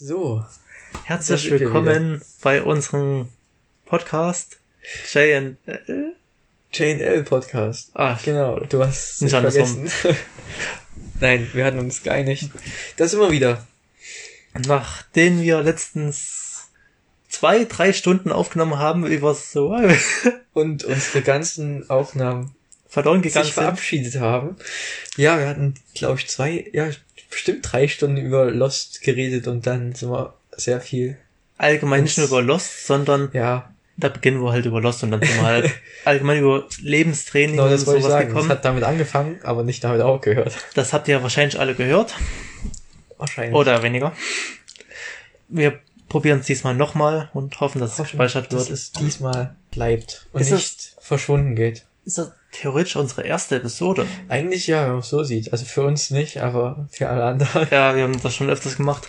[0.00, 0.44] So,
[1.06, 3.30] Herzlich willkommen bei unserem
[3.84, 4.60] Podcast
[5.12, 5.56] JN.
[6.72, 7.90] JL Podcast.
[7.94, 9.88] Ah, Genau, du hast es Nicht andersrum.
[9.88, 10.16] vergessen.
[11.20, 12.48] Nein, wir hatten uns geeinigt.
[12.96, 13.66] Das immer wieder.
[14.54, 16.68] nachdem wir letztens
[17.28, 19.76] zwei, drei Stunden aufgenommen haben über so
[20.52, 22.54] Und unsere ganzen Aufnahmen
[22.86, 24.54] verloren gegangen sich verabschiedet haben.
[25.16, 26.88] Ja, wir hatten, glaube ich, zwei, ja,
[27.30, 31.16] bestimmt drei Stunden über Lost geredet und dann sind wir sehr viel,
[31.56, 35.20] Allgemein nicht nur über Lost, sondern ja, da beginnen wir halt über Lost und dann
[35.20, 35.70] sind wir halt
[36.04, 38.28] allgemein über Lebenstraining genau und das ich sowas sagen.
[38.28, 38.50] Es gekommen.
[38.50, 40.56] hat damit angefangen, aber nicht damit aufgehört.
[40.74, 42.14] Das habt ihr ja wahrscheinlich alle gehört.
[43.16, 43.54] Wahrscheinlich.
[43.56, 44.12] Oder weniger.
[45.48, 48.70] Wir probieren es diesmal nochmal und hoffen, dass es gespeichert dass wird.
[48.70, 51.84] es diesmal bleibt und Ist nicht verschwunden geht.
[52.04, 54.06] ist das theoretisch unsere erste Episode.
[54.28, 55.52] Eigentlich ja, wenn man es so sieht.
[55.52, 57.68] Also für uns nicht, aber für alle anderen.
[57.70, 59.08] Ja, wir haben das schon öfters gemacht.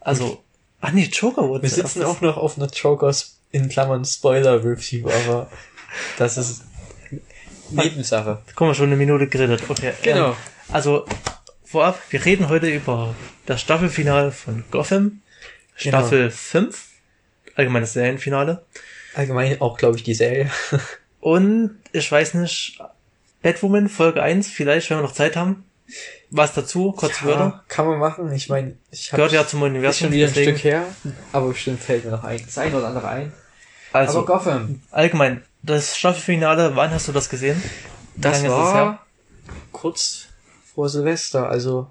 [0.00, 0.42] Also,
[0.80, 5.08] ach nee, Joker wurde Wir sitzen auch noch auf einer Jokers in Klammern Spoiler Review,
[5.08, 5.50] aber
[6.18, 6.62] das ist
[7.70, 8.42] Nebensache.
[8.54, 9.62] Guck mal, schon eine Minute geredet.
[9.68, 9.92] Okay.
[10.02, 10.30] Genau.
[10.30, 10.36] Ähm,
[10.68, 11.04] also,
[11.64, 13.14] vorab, wir reden heute über
[13.46, 15.22] das Staffelfinale von Gotham.
[15.82, 15.98] Genau.
[15.98, 16.86] Staffel 5.
[17.56, 18.64] Allgemeines Serienfinale.
[19.14, 20.50] Allgemein auch, glaube ich, die Serie.
[21.20, 22.80] Und ich weiß nicht,
[23.42, 25.64] Batwoman Folge 1, vielleicht, wenn wir noch Zeit haben.
[26.30, 27.40] Was dazu, kurz Wörter.
[27.40, 28.32] Ja, kann man machen.
[28.32, 30.06] Ich meine, ich habe Gehört ja zum ist Universum.
[30.06, 30.84] schon wieder ein Stück her,
[31.32, 32.40] aber bestimmt fällt mir noch ein.
[32.44, 33.32] Das eine oder andere ein.
[33.92, 37.60] Also, aber Gotham, allgemein, das Staffelfinale, wann hast du das gesehen?
[38.14, 38.98] Das war her?
[39.72, 40.28] kurz
[40.72, 41.90] vor Silvester, also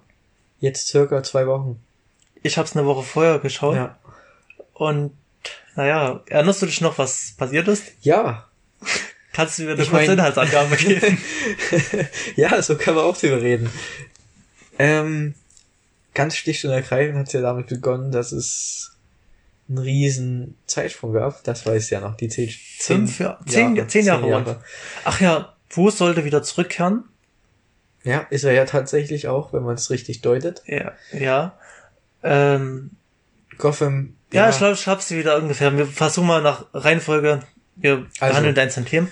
[0.62, 1.82] jetzt circa zwei Wochen.
[2.42, 3.76] Ich hab's eine Woche vorher geschaut.
[3.76, 3.98] Ja.
[4.74, 5.12] Und
[5.76, 7.84] naja, erinnerst du dich noch, was passiert ist?
[8.02, 8.49] Ja,
[9.34, 11.18] Kannst du mir eine Ich kurze Inhaltsangabe geben?
[12.36, 13.70] ja, so können wir auch drüber reden.
[14.78, 15.36] Ähm,
[16.14, 18.98] ganz schlicht und ergreifend hat es ja damit begonnen, dass es
[19.68, 21.44] einen riesen Zeitsprung gab.
[21.44, 24.34] Das weiß ja noch, die zehn, zehn, Fünf Jahre, zehn, Jahre, zehn Jahre.
[24.34, 24.56] rund.
[25.06, 27.04] Ach ja, Bruce sollte wieder zurückkehren.
[28.04, 30.64] Ja, ist er ja tatsächlich auch, wenn man es richtig deutet.
[30.66, 30.94] Ja.
[31.12, 31.58] Ja.
[32.24, 32.92] Ähm,
[33.58, 35.76] Gotham, ja, ich glaube, ich hab's wieder ungefähr.
[35.76, 37.42] Wir versuchen mal nach Reihenfolge.
[37.80, 38.34] Wir Also.
[38.34, 39.12] behandeln einzelnen Themen.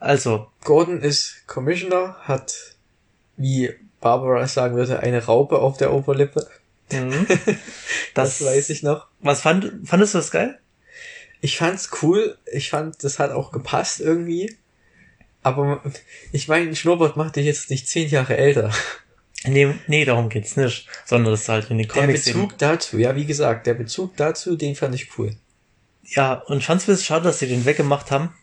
[0.00, 2.54] Also, Gordon ist Commissioner, hat,
[3.36, 6.46] wie Barbara sagen würde, eine Raupe auf der Oberlippe.
[6.92, 7.26] mhm.
[8.14, 9.06] Das, das, weiß ich noch.
[9.20, 10.58] Was fand, fandest du das geil?
[11.40, 12.36] Ich fand's cool.
[12.52, 14.56] Ich fand, das hat auch gepasst irgendwie.
[15.42, 15.82] Aber
[16.32, 18.72] ich meine, Schnurrbart macht dich jetzt nicht zehn Jahre älter.
[19.44, 20.88] Nee, nee, darum geht's nicht.
[21.04, 22.58] Sondern das ist halt in den Der Comics Bezug eben.
[22.58, 25.36] dazu, ja, wie gesagt, der Bezug dazu, den fand ich cool.
[26.10, 28.34] Ja, und ich fand's ein bisschen schade, dass sie den weggemacht haben.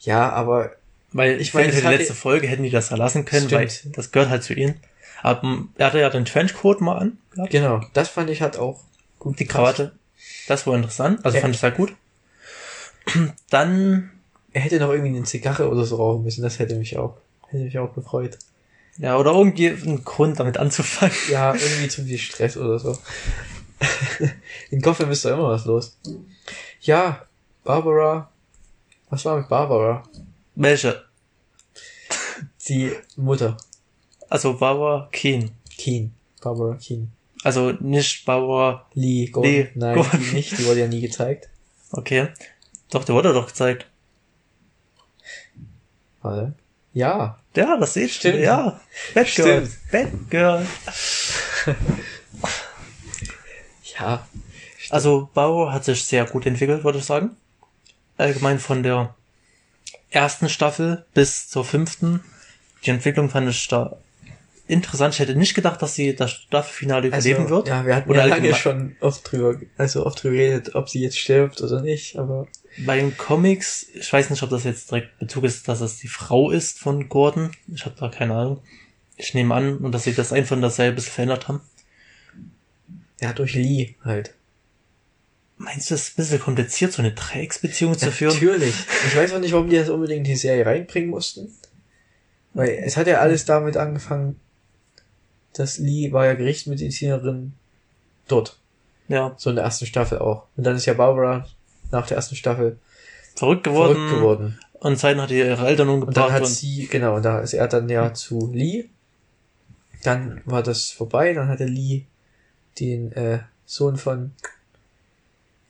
[0.00, 0.72] Ja, aber
[1.12, 3.84] Weil Ich meine, für es die letzte Folge hätten die das ja lassen können, Stimmt.
[3.84, 4.80] weil das gehört halt zu ihnen.
[5.22, 8.80] Aber er hatte ja den Trenchcoat mal an, gehabt, genau, das fand ich hat auch
[9.18, 9.46] gut die.
[9.46, 9.92] Krawatte.
[10.46, 11.42] Das war interessant, also Ja.
[11.42, 11.94] fand ich sehr gut.
[13.50, 14.10] Dann,
[14.52, 17.16] Er hätte noch irgendwie eine Zigarre oder so rauchen müssen, das hätte mich auch,
[17.48, 18.38] hätte mich auch gefreut.
[18.98, 21.14] ja, oder irgendwie einen Grund damit anzufangen.
[21.30, 22.96] Ja, irgendwie zu viel Stress oder so.
[24.70, 25.96] In Gotham ist da immer was los.
[26.80, 27.22] Ja,
[27.64, 28.30] Barbara.
[29.10, 30.02] Was war mit Barbara?
[30.54, 31.04] Welche?
[32.68, 33.56] Die Mutter.
[34.28, 35.52] Also Barbara Keen.
[35.76, 36.12] Keen.
[36.42, 37.10] Barbara Keen.
[37.44, 39.52] Also nicht Barbara, Lee Gordon.
[39.52, 40.20] Lee Nein, Gordon.
[40.20, 40.58] die nicht.
[40.58, 41.48] Die wurde ja nie gezeigt.
[41.92, 42.28] okay.
[42.90, 43.86] Doch, der wurde doch gezeigt.
[46.22, 46.54] Warte.
[46.92, 47.38] Ja.
[47.54, 48.38] Ja, das seht Stimmt.
[48.38, 48.80] Ja,
[49.14, 49.66] Batgirl.
[49.66, 50.10] Stimmt.
[50.30, 50.66] Batgirl.
[53.98, 54.26] Ja.
[54.90, 57.36] Also Bauer hat sich sehr gut entwickelt, würde ich sagen.
[58.16, 59.14] Allgemein von der
[60.10, 62.22] ersten Staffel bis zur fünften.
[62.84, 63.96] Die Entwicklung fand ich da
[64.68, 65.14] interessant.
[65.14, 67.68] Ich hätte nicht gedacht, dass sie das Staffelfinale überleben wird.
[67.68, 70.88] Also, Ja, wir hatten Oder ja lange schon oft drüber, also oft drüber geredet, ob
[70.88, 72.46] sie jetzt stirbt oder nicht, aber
[72.84, 76.08] Bei den Comics, ich weiß nicht, ob das jetzt direkt Bezug ist, dass es die
[76.08, 77.50] Frau ist von Gordon.
[77.72, 78.62] Ich habe da keine Ahnung.
[79.16, 81.60] Ich nehme an, und dass sie das einfach dasselbe verändert haben.
[83.20, 84.34] ja, durch Lee halt.
[85.58, 88.34] Meinst du, es ist ein bisschen kompliziert, so eine Dreiecksbeziehung zu führen?
[88.34, 88.74] Natürlich.
[89.06, 91.50] Ich weiß auch nicht, warum die das unbedingt in die Serie reinbringen mussten.
[92.52, 94.38] Weil es hat ja alles damit angefangen,
[95.54, 97.54] dass Lee war ja Gerichtsmedizinerin
[98.28, 98.58] dort.
[99.08, 100.46] Ja, So in der ersten Staffel auch.
[100.56, 101.46] Und dann ist ja Barbara
[101.90, 102.78] nach der ersten Staffel
[103.34, 103.94] verrückt geworden.
[103.94, 104.58] verrückt geworden.
[104.74, 106.32] Und Zeiten hat ihre Eltern Und dann umgebracht.
[106.32, 108.86] hat Und, sie, genau, da ist er dann ja zu Lee.
[110.02, 112.02] Dann war das vorbei, dann hatte Lee
[112.78, 114.32] den äh, Sohn von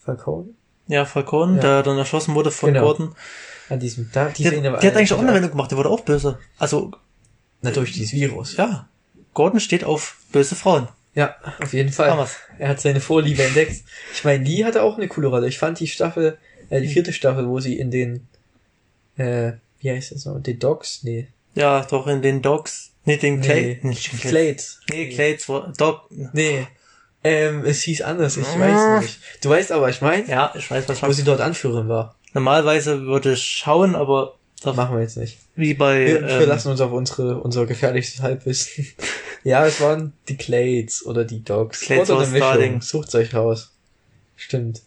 [0.07, 0.49] Falcone
[0.89, 1.61] ja, Falcone, Ja.
[1.63, 2.87] der dann erschossen wurde von Genau.
[2.87, 3.15] Gordon.
[3.69, 6.03] an diesem da die war der hat eigentlich auch eine Wendung gemacht, der wurde auch
[6.03, 6.39] böse.
[6.59, 6.93] Also,
[7.61, 8.57] na durch dieses Virus.
[8.57, 8.89] ja.
[9.35, 10.89] Gordon steht auf böse Frauen.
[11.15, 12.17] Ja, auf jeden Fall.
[12.17, 12.37] Wir's.
[12.59, 13.83] Er hat seine Vorliebe entdeckt.
[14.15, 15.49] Ich meine, Lee hatte auch eine coole Rolle.
[15.49, 16.39] Ich fand die Staffel,
[16.71, 18.29] äh, die vierte Staffel, wo sie in den,
[19.17, 20.41] äh, wie heißt das noch?
[20.43, 21.03] Den Dogs?
[21.03, 21.27] Nee.
[21.55, 22.93] Ja, doch in den Dogs.
[23.05, 23.79] Nee, den Clay.
[23.83, 24.31] Nee, nicht den.
[24.31, 24.81] Clades.
[24.91, 26.03] Nee, Clades Dog.
[26.33, 26.67] Nee.
[27.27, 29.19] Ähm, es hieß anders, ich weiß nicht.
[29.43, 32.15] Du weißt aber, ich meine, Ja, ich weiß, was wo sie dort Anführerin war.
[32.35, 35.39] Normalerweise würde ich schauen, aber Das machen wir jetzt nicht.
[35.55, 38.87] wie bei Wir ähm, verlassen uns auf unsere, unser gefährlichstes Halbwissen.
[39.45, 41.81] ja, es waren die Clades oder die Dogs.
[41.81, 42.49] Clades oder eine Mischung.
[42.49, 42.81] Starling.
[42.81, 43.73] Sucht euch raus.
[44.37, 44.83] Stimmt.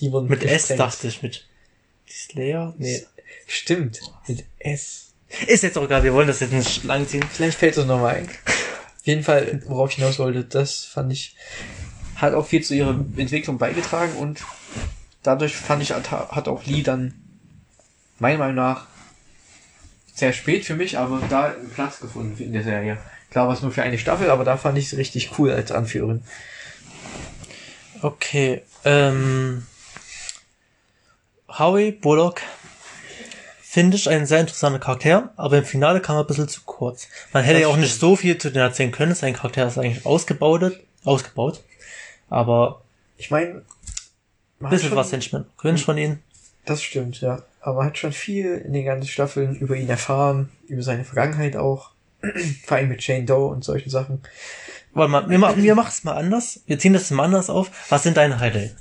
[0.00, 0.80] Die wurden mit S gesprengt.
[0.80, 1.46] dachte ich mit
[2.08, 2.74] die Slayer?
[2.78, 3.06] Nee.
[3.46, 4.00] Stimmt.
[4.26, 5.12] Mit S.
[5.46, 7.24] Ist jetzt auch egal, wir wollen das jetzt nicht lang ziehen.
[7.32, 8.28] Vielleicht fällt es nochmal ein.
[9.06, 11.36] Jeden Fall, worauf ich hinaus wollte, das fand ich,
[12.16, 14.42] hat auch viel zu ihrer Entwicklung beigetragen und
[15.22, 17.14] dadurch fand ich, hat, hat auch Lee dann,
[18.18, 18.88] meiner Meinung nach,
[20.12, 22.98] sehr spät für mich, aber da einen Platz gefunden in der Serie.
[23.30, 25.70] Klar war es nur für eine Staffel, aber da fand ich es richtig cool als
[25.70, 26.24] Anführerin.
[28.02, 29.64] Okay, ähm,
[31.48, 32.40] Howie Bullock
[33.76, 37.08] finde ich ein sehr interessanter Charakter, aber im Finale kam er ein bisschen zu kurz.
[37.34, 38.00] Man hätte Das ja auch nicht stimmt.
[38.00, 39.14] so viel zu dem erzählen können.
[39.14, 40.72] Sein Charakter ist eigentlich ausgebaut,
[41.04, 41.62] ausgebaut.
[42.30, 42.80] Aber
[43.18, 43.62] Ich meine,
[44.60, 45.44] ein bisschen schon- was Henchman.
[45.58, 46.20] Cringe von ihm.
[46.64, 47.42] Das stimmt, ja.
[47.60, 51.54] Aber man hat schon viel in den ganzen Staffeln über ihn erfahren, über seine Vergangenheit
[51.56, 51.90] auch.
[52.66, 54.22] Vor allem mit Jane Doe und solchen Sachen.
[54.94, 56.60] Warte mal, wir, wir machen es mal anders.
[56.66, 57.70] Wir ziehen das mal anders auf.
[57.90, 58.74] Was sind deine Highlights?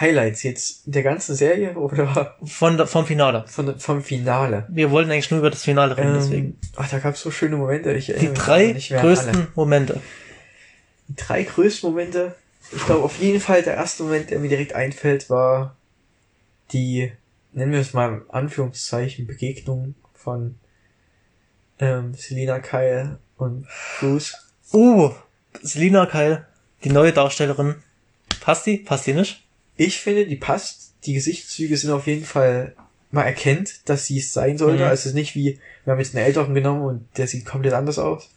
[0.00, 3.44] Highlights jetzt der ganzen Serie oder Von, der- vom Finale.
[3.46, 4.66] von, vom Finale?
[4.68, 6.46] Wir wollten eigentlich nur über das Finale reden, deswegen.
[6.46, 7.92] Ähm, ach, da gab es so schöne Momente.
[7.92, 9.00] Ich Die drei an alle.
[9.00, 10.00] größten Momente.
[11.08, 12.34] Die drei größten Momente.
[12.72, 15.76] Ich glaube, auf jeden Fall der erste Moment, der mir direkt einfällt, war
[16.72, 17.12] die,
[17.52, 20.56] nennen wir es mal in Anführungszeichen, Begegnung von
[21.78, 23.66] ähm, Selina Kyle und
[24.00, 24.34] Bruce.
[24.72, 25.10] Uh,
[25.62, 26.46] Selina Kyle,
[26.82, 27.76] die neue Darstellerin.
[28.40, 28.78] Passt die?
[28.78, 29.43] Passt die nicht?
[29.76, 30.94] Ich finde, die passt.
[31.04, 32.74] Die Gesichtszüge sind auf jeden Fall,
[33.10, 34.84] man erkennt, dass sie es sein sollte.
[34.84, 34.88] Mhm.
[34.88, 37.74] Also es ist nicht wie, wir haben jetzt einen Älteren genommen und der sieht komplett
[37.74, 38.30] anders aus.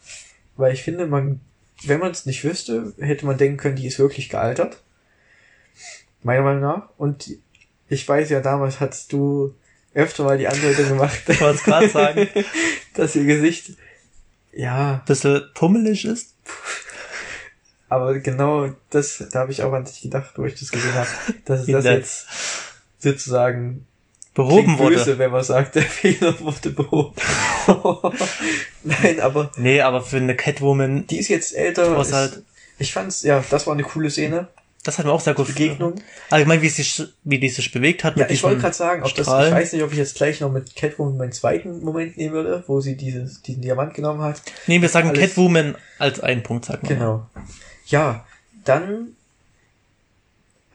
[0.57, 1.39] Weil ich finde, man,
[1.83, 4.81] wenn man es nicht wüsste, hätte man denken können, die ist wirklich gealtert.
[6.23, 6.89] Meiner Meinung nach.
[6.97, 7.29] Und
[7.87, 9.55] ich weiß ja, damals hattest du
[9.93, 12.27] öfter mal die Andeutung gemacht, Ich wollte es gerade sagen.
[12.93, 13.71] dass ihr Gesicht,
[14.51, 16.35] ja, bisschen pummelig ist.
[17.89, 21.07] Aber genau das, da habe ich auch an dich gedacht, wo ich das gesehen habe,
[21.45, 22.27] dass das jetzt
[22.99, 23.85] sozusagen
[24.33, 24.97] Behoben wurde.
[24.97, 27.13] böse, wenn man sagt, der Fehler wurde behoben.
[28.83, 31.97] Nein, aber Nee, aber für eine Catwoman, die ist jetzt älter.
[31.97, 32.43] Was halt-
[32.79, 34.47] Ich fand's, ja, das war eine coole Szene.
[34.83, 35.95] das hat mir auch sehr gut Begegnung.
[36.29, 38.15] Allgemein, wie, sich, wie die sich bewegt hat.
[38.15, 40.39] Ja, mit ich wollte gerade sagen, ob das, ich weiß nicht, ob ich jetzt gleich
[40.39, 44.41] noch mit Catwoman meinen zweiten Moment nehmen würde, wo sie dieses, diesen Diamant genommen hat.
[44.67, 46.95] Nee, wir sagen alles- Catwoman als einen Punkt, sagen wir.
[46.97, 47.27] mal.
[47.87, 48.25] Ja,
[48.65, 49.15] dann,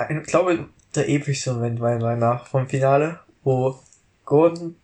[0.09, 3.79] ich glaube, der epischste Moment meiner Meinung nach vom Finale, wo
[4.25, 4.77] Gordon,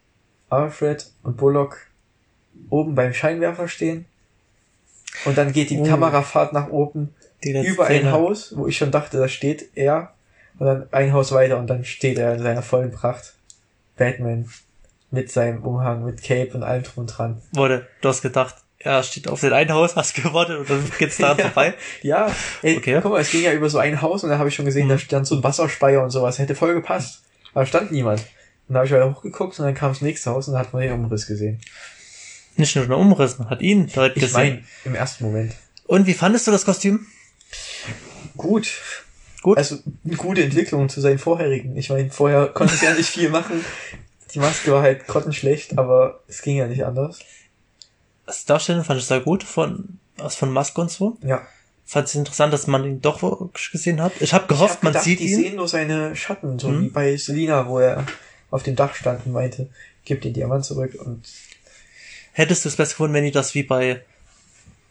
[0.51, 1.79] Alfred und Bullock
[2.71, 4.07] oben beim Scheinwerfer stehen.
[5.25, 5.85] Und dann geht die Oh.
[5.85, 8.13] Kamerafahrt nach oben über ein Szene.
[8.13, 10.13] Haus, wo ich schon dachte, da steht er.
[10.59, 13.35] Und dann ein Haus weiter und dann steht er in seiner vollen Pracht.
[13.97, 14.51] Batman.
[15.11, 17.41] Mit seinem Umhang, mit Cape und allem drum und dran.
[17.53, 21.17] Wurde, du hast gedacht, er steht auf den einen Haus, hast gewartet und dann geht's
[21.19, 21.45] daran Ja.
[21.47, 21.75] vorbei.
[22.03, 23.01] Ja, ey, Okay.
[23.03, 24.89] guck mal, es ging ja über so ein Haus und da habe ich schon gesehen,
[24.89, 24.99] da Mhm.
[25.01, 26.39] stand so ein Wasserspeier und sowas.
[26.39, 27.23] Hätte voll gepasst.
[27.55, 28.21] Aber stand niemand.
[28.69, 30.73] Und da habe ich weiter hochgeguckt und dann kam das nächste Haus und da hat
[30.73, 31.61] man den Umriss gesehen.
[32.57, 34.35] Nicht nur den Umriss, man hat ihn direkt Ich gesehen.
[34.37, 35.55] meine, im ersten Moment.
[35.87, 37.07] Und wie fandest du das Kostüm?
[38.37, 38.73] Gut.
[39.43, 39.57] Gut.
[39.57, 41.77] Also, eine gute Entwicklung zu seinen vorherigen.
[41.77, 43.65] Ich meine, vorher konnte es ja nicht viel machen.
[44.35, 47.21] Die Maske war halt grottenschlecht, aber es ging ja nicht anders.
[48.29, 51.17] Das Darstellen fand ich sehr gut von, aus von Maske und so.
[51.23, 51.43] Ja.
[51.87, 54.13] Fand es interessant, dass man ihn doch wirklich gesehen hat.
[54.21, 55.37] Ich habe Ich gehofft, hab man gedacht, sieht die ihn.
[55.37, 56.83] sehen nur seine Schatten, so Mhm.
[56.83, 58.05] wie bei Selina, wo er
[58.51, 59.69] auf dem Dach stand und meinte,
[60.05, 61.23] gib den Diamant zurück und
[62.33, 64.03] Hättest du es besser gefunden, wenn die das wie bei,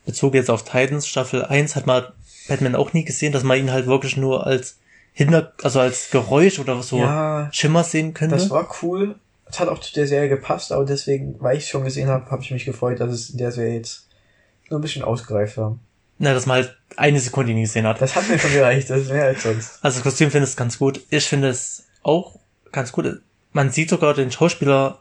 [0.05, 2.05] bezogen jetzt auf Titans, Staffel 1, hat man
[2.49, 4.77] Batman auch nie gesehen, dass man ihn halt wirklich nur als
[5.13, 8.35] Hinter, also als Geräusch oder so ja, Schimmer sehen könnte.
[8.35, 9.15] Das war cool.
[9.49, 12.29] Es hat auch zu der Serie gepasst, aber deswegen, weil ich es schon gesehen habe,
[12.29, 14.07] habe ich mich gefreut, dass es in der Serie jetzt
[14.69, 15.79] nur ein bisschen ausgereift war.
[16.19, 18.01] Na, dass man halt eine Sekunde ihn gesehen hat.
[18.01, 19.79] Das hat mir schon gereicht, das ist mehr als sonst.
[19.83, 21.01] Also das Kostüm finde ich ganz gut.
[21.09, 22.39] Ich finde es auch
[22.71, 23.21] ganz gut.
[23.53, 24.99] Man sieht sogar den Schauspieler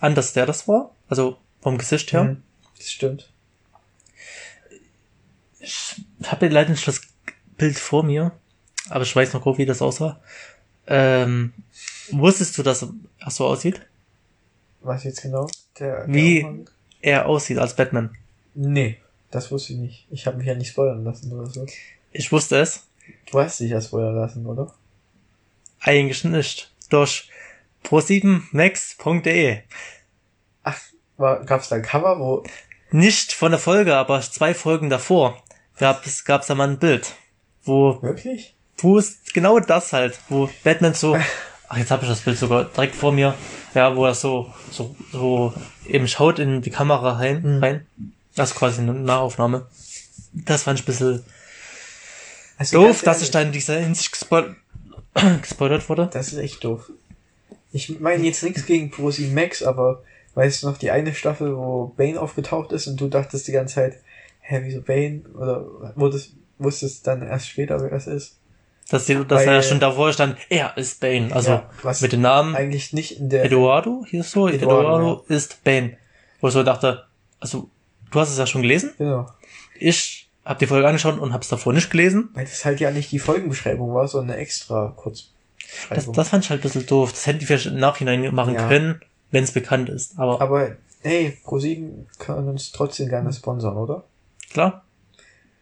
[0.00, 0.94] an, dass der das war.
[1.08, 2.24] Also vom Gesicht her.
[2.24, 2.42] Mhm,
[2.76, 3.30] Das stimmt.
[5.58, 7.00] Ich habe leider nicht das
[7.56, 8.32] Bild vor mir,
[8.88, 10.20] aber ich weiß noch grob, wie das aussah.
[10.86, 11.52] Ähm,
[12.12, 13.80] wusstest du, dass er so aussieht?
[14.80, 15.48] Was jetzt genau?
[15.78, 16.40] Der, Wie?
[16.40, 16.70] Der Umhang?
[17.02, 18.16] Er aussieht als Batman.
[18.54, 18.98] nee.
[19.32, 20.06] Das wusste ich nicht.
[20.10, 21.64] Ich habe mich ja nicht spoilern lassen oder so.
[22.10, 22.88] Ich wusste es.
[23.30, 24.74] Du hast dich ja spoilern lassen, oder?
[25.78, 26.72] Eigentlich nicht.
[26.88, 27.30] Durch
[27.84, 29.58] pro7max.de.
[30.64, 30.80] Ach,
[31.16, 32.42] war, gab's da ein Cover, wo.
[32.90, 35.40] Nicht von der Folge, aber zwei Folgen davor
[35.78, 37.14] gab es gab's da mal ein Bild,
[37.62, 38.54] wo Wirklich?
[38.78, 41.16] wo ist genau das halt, wo Batman so,
[41.70, 43.34] ach jetzt habe ich das Bild sogar direkt vor mir,
[43.74, 45.54] ja, wo er so so so
[45.86, 47.62] eben schaut in die Kamera rein, Mhm.
[47.64, 47.86] rein.
[48.36, 49.66] Das ist quasi eine Nahaufnahme.
[50.32, 51.24] Das fand ich ein bisschen
[52.58, 54.56] Also doof, dass ich da in dieser Hinsicht gespoil
[55.42, 56.08] gespoilert wurde.
[56.12, 56.90] Das ist echt doof.
[57.72, 60.02] Ich meine jetzt nichts gegen Prosi Max, aber
[60.34, 63.76] weißt du noch die eine Staffel, wo Bane aufgetaucht ist und du dachtest die ganze
[63.76, 63.98] Zeit,
[64.40, 65.22] hä, wieso Bane?
[65.34, 65.64] Oder
[65.96, 68.36] wurdest, wusstest dann erst später, wer das ist?
[68.90, 71.32] Dass, die, dass Weil- er schon davor stand, er ist Bane.
[71.34, 71.70] Also Ja,
[72.00, 73.44] mit dem Namen Eigentlich nicht in der.
[73.44, 75.96] Eduardo, hier so, Eduardo, Eduardo, ist Bane.
[76.40, 77.04] Wo ich so dachte,
[77.38, 77.70] also
[78.10, 78.92] du hast es ja schon gelesen.
[78.98, 79.28] Genau.
[79.78, 82.30] Ich habe die Folge angeschaut und habe es davor nicht gelesen.
[82.34, 86.14] Weil das halt ja nicht die Folgenbeschreibung war, sondern eine extra Das, Kurzbeschreibung.
[86.14, 87.12] das fand ich halt ein bisschen doof.
[87.12, 88.66] Das hätten die vielleicht im Nachhinein machen Ja.
[88.66, 90.18] können, wenn es bekannt ist.
[90.18, 94.02] Aber aber hey, ProSieben kann uns trotzdem gerne sponsern, oder?
[94.52, 94.84] klar,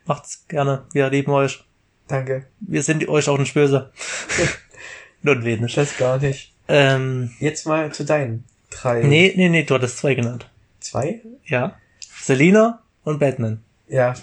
[0.07, 0.87] macht's gerne.
[0.93, 1.63] Wir lieben euch.
[2.09, 2.47] Danke.
[2.61, 3.93] Wir sind euch auch nicht böse.
[5.23, 5.75] Nun wenig.
[5.75, 6.53] Das gar nicht.
[6.69, 9.03] Ähm, Jetzt mal zu deinen drei.
[9.03, 10.49] nee, nee, nee, du hattest zwei genannt.
[10.81, 11.21] Zwei?
[11.45, 11.77] Ja.
[12.21, 13.63] Selina und Batman.
[13.89, 14.15] Ja.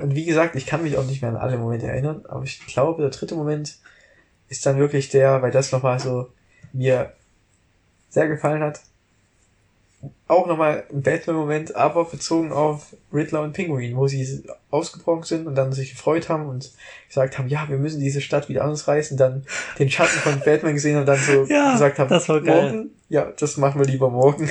[0.00, 2.64] Und wie gesagt, ich kann mich auch nicht mehr an alle Momente erinnern, aber ich
[2.66, 3.76] glaube, der dritte Moment
[4.48, 6.30] ist dann wirklich der, weil das nochmal so
[6.72, 7.12] mir
[8.08, 8.80] sehr gefallen hat.
[10.28, 15.54] Auch nochmal ein Batman-Moment, aber bezogen auf Riddler und Pinguin, wo sie ausgebrochen sind und
[15.54, 16.72] dann sich gefreut haben und
[17.08, 19.44] gesagt haben, ja, wir müssen diese Stadt wieder ausreißen, dann
[19.78, 22.62] den Schatten von Batman gesehen und dann so Ja, gesagt haben, das war geil.
[22.72, 24.50] morgen, ja, das machen wir lieber morgen.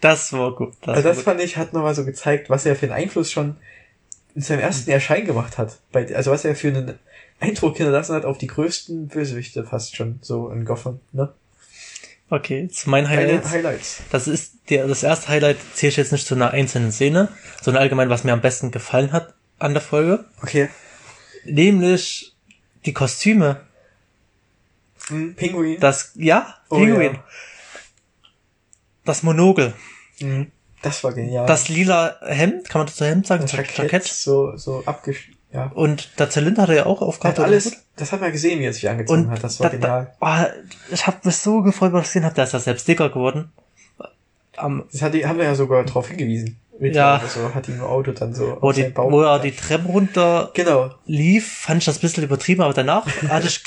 [0.00, 0.74] Das war gut.
[0.82, 3.56] Das Also das fand ich, hat nochmal so gezeigt, was er für einen Einfluss schon
[4.34, 5.78] in seinem ersten Erscheinen gemacht hat.
[5.90, 6.98] Bei, also was er für einen
[7.40, 11.32] Eindruck hinterlassen hat auf die größten Bösewichte fast schon, so in Gotham, ne?
[12.30, 13.50] Okay, zu meinen Highlights.
[13.50, 14.02] Highlights.
[14.10, 17.28] Das ist der, das erste Highlight zähle ich jetzt nicht zu einer einzelnen Szene,
[17.62, 20.24] sondern allgemein, was mir am besten gefallen hat an der Folge.
[20.42, 20.68] Okay.
[21.44, 22.34] Nämlich
[22.84, 23.60] die Kostüme.
[25.08, 25.80] Hm, Pinguin.
[25.80, 27.14] Das, ja, Oh, Pinguin.
[27.14, 27.24] ja.
[29.06, 29.72] Das Monogel.
[30.18, 31.46] Hm, das war genial.
[31.46, 33.42] Das lila Hemd, kann man dazu Hemd sagen?
[33.42, 34.04] das Das Jackett, Jackett.
[34.04, 35.30] so, so abgesch...
[35.52, 35.70] Ja.
[35.74, 38.72] Und der Zylinder hat er ja auch oder alles, das hat man gesehen, wie er
[38.72, 39.42] sich angezogen Und hat.
[39.42, 40.12] Das war da, genial.
[40.20, 42.34] da, oh, ich habe mich so gefreut, was ich gesehen habe.
[42.34, 43.50] Der ist ja selbst dicker geworden.
[44.56, 46.58] Am, Das hat die, haben wir ja sogar drauf hingewiesen.
[46.80, 47.16] Riddler Ja.
[47.16, 50.50] oder So, hat ihn im Auto dann so wo, die, wo er die Treppe runter
[50.54, 50.94] genau.
[51.06, 53.62] lief, fand ich das ein bisschen übertrieben, aber danach hatte ich,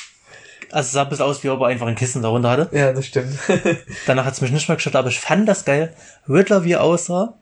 [0.72, 2.70] also es sah ein bisschen aus, wie ob er einfach ein Kissen darunter hatte.
[2.78, 3.38] Ja, das stimmt.
[4.06, 5.94] Danach hat es mich nicht mehr gestört, aber ich fand das geil.
[6.30, 7.34] Riddler, wie er aussah,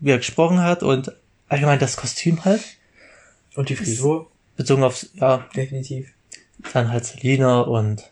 [0.00, 1.12] wie er gesprochen hat und
[1.50, 2.62] allgemein das Kostüm halt,
[3.58, 6.12] Und die Frisur, bezogen auf, ja, definitiv.
[6.72, 8.08] dann halt Selina und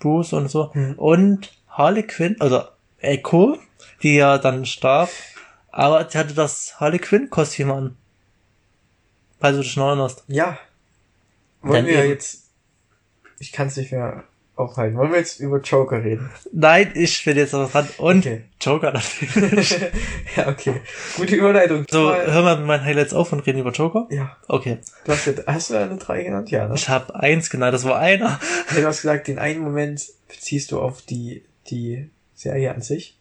[0.00, 0.72] Bruce und so.
[0.74, 0.94] Mhm.
[0.94, 3.58] Und Harley Quinn, oder Echo,
[4.02, 5.08] die ja dann starb,
[5.70, 7.96] aber sie hatte das Harley Quinn Kostüm an.
[9.38, 10.24] Falls du dich noch erinnerst.
[10.26, 10.58] Ja.
[11.62, 12.08] Wollen Dann wir eben.
[12.08, 12.48] jetzt.
[13.38, 14.24] Ich kann es nicht mehr
[14.60, 14.96] aufhalten.
[14.98, 16.30] Wollen wir jetzt über Joker reden?
[16.52, 17.88] Nein, ich bin jetzt dran.
[17.98, 18.42] Und Okay.
[18.60, 19.70] Joker natürlich.
[20.36, 20.74] ja, okay.
[21.16, 21.84] Gute Überleitung.
[21.90, 24.06] so, Mal- hören wir mit meinen Highlights auf und reden über Joker.
[24.10, 24.36] ja.
[24.48, 24.78] Okay.
[25.04, 26.50] Du hast, jetzt, hast du eine drei genannt?
[26.50, 26.74] Ja, ne?
[26.74, 28.38] Ich habe eins genannt, das war einer.
[28.74, 33.16] Du hast gesagt, den einen Moment beziehst du auf die, die Serie an sich.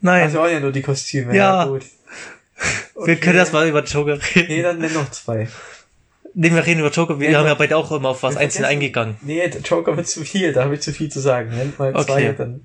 [0.00, 1.34] Nein, Also waren ja nur die Kostüme.
[1.36, 1.64] Ja.
[1.66, 1.82] gut.
[3.04, 4.46] wir können erst mal über Joker reden.
[4.48, 5.48] Nee, dann nenn noch zwei.
[6.34, 7.20] Nee, wir reden über Joker.
[7.20, 9.16] Wir Ja, haben ja beide auch immer auf was einzeln eingegangen.
[9.22, 11.50] Nee, der Joker wird zu viel, da habe ich zu viel zu sagen.
[11.50, 12.00] Nennt mal zwei,
[12.30, 12.34] Okay.
[12.36, 12.64] dann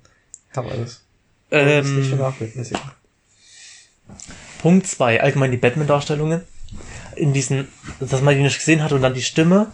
[0.56, 1.04] haben wir das.
[1.50, 2.80] Das Ähm, vernachlässigen.
[4.60, 6.42] Punkt zwei allgemein die Batman-Darstellungen.
[7.16, 7.68] In diesen,
[8.00, 9.68] dass man die nicht gesehen hat und dann die Stimme.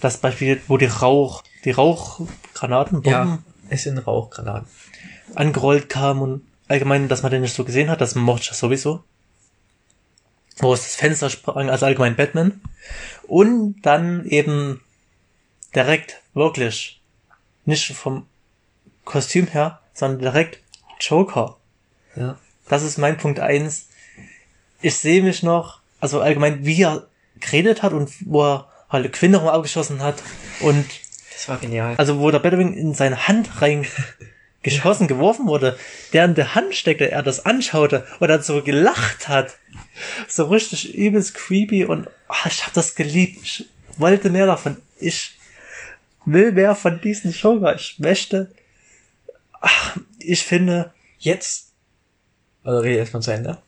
[0.00, 4.66] Das Beispiel, wo die Rauch, die Rauchgranaten, Bomben Ja, es sind Rauchgranaten.
[5.34, 9.04] angerollt kamen und allgemein, dass man den nicht so gesehen hat, das mochte ich sowieso.
[10.58, 12.60] Wo es das Fenster sprang, also allgemein Batman.
[13.26, 14.80] Und dann eben
[15.74, 17.00] direkt wirklich,
[17.64, 18.26] nicht vom
[19.04, 20.60] Kostüm her, sondern direkt
[21.00, 21.56] Joker.
[22.16, 22.38] Ja.
[22.68, 23.88] Das ist mein Punkt eins.
[24.80, 27.06] Ich sehe mich noch, also allgemein, wie er
[27.40, 30.22] geredet hat und wo er halt Quinn noch mal abgeschossen hat
[30.60, 30.84] und
[31.32, 31.94] Das war genial.
[31.96, 33.86] also wo der Batwing in seine Hand rein
[34.62, 35.78] geschossen, geworfen wurde,
[36.12, 39.58] der in der Hand steckte, er das anschaute und dann so gelacht hat.
[40.28, 43.38] So richtig übelst creepy und ah, ich habe das geliebt.
[43.42, 43.66] Ich
[43.96, 44.76] wollte mehr davon.
[44.98, 45.38] Ich
[46.24, 47.74] will mehr von diesen Joker.
[47.74, 48.52] Ich möchte.
[49.60, 50.92] Ach, ich finde,
[51.22, 51.72] Jetzt
[52.64, 53.58] Oder rede erstmal zu Ende.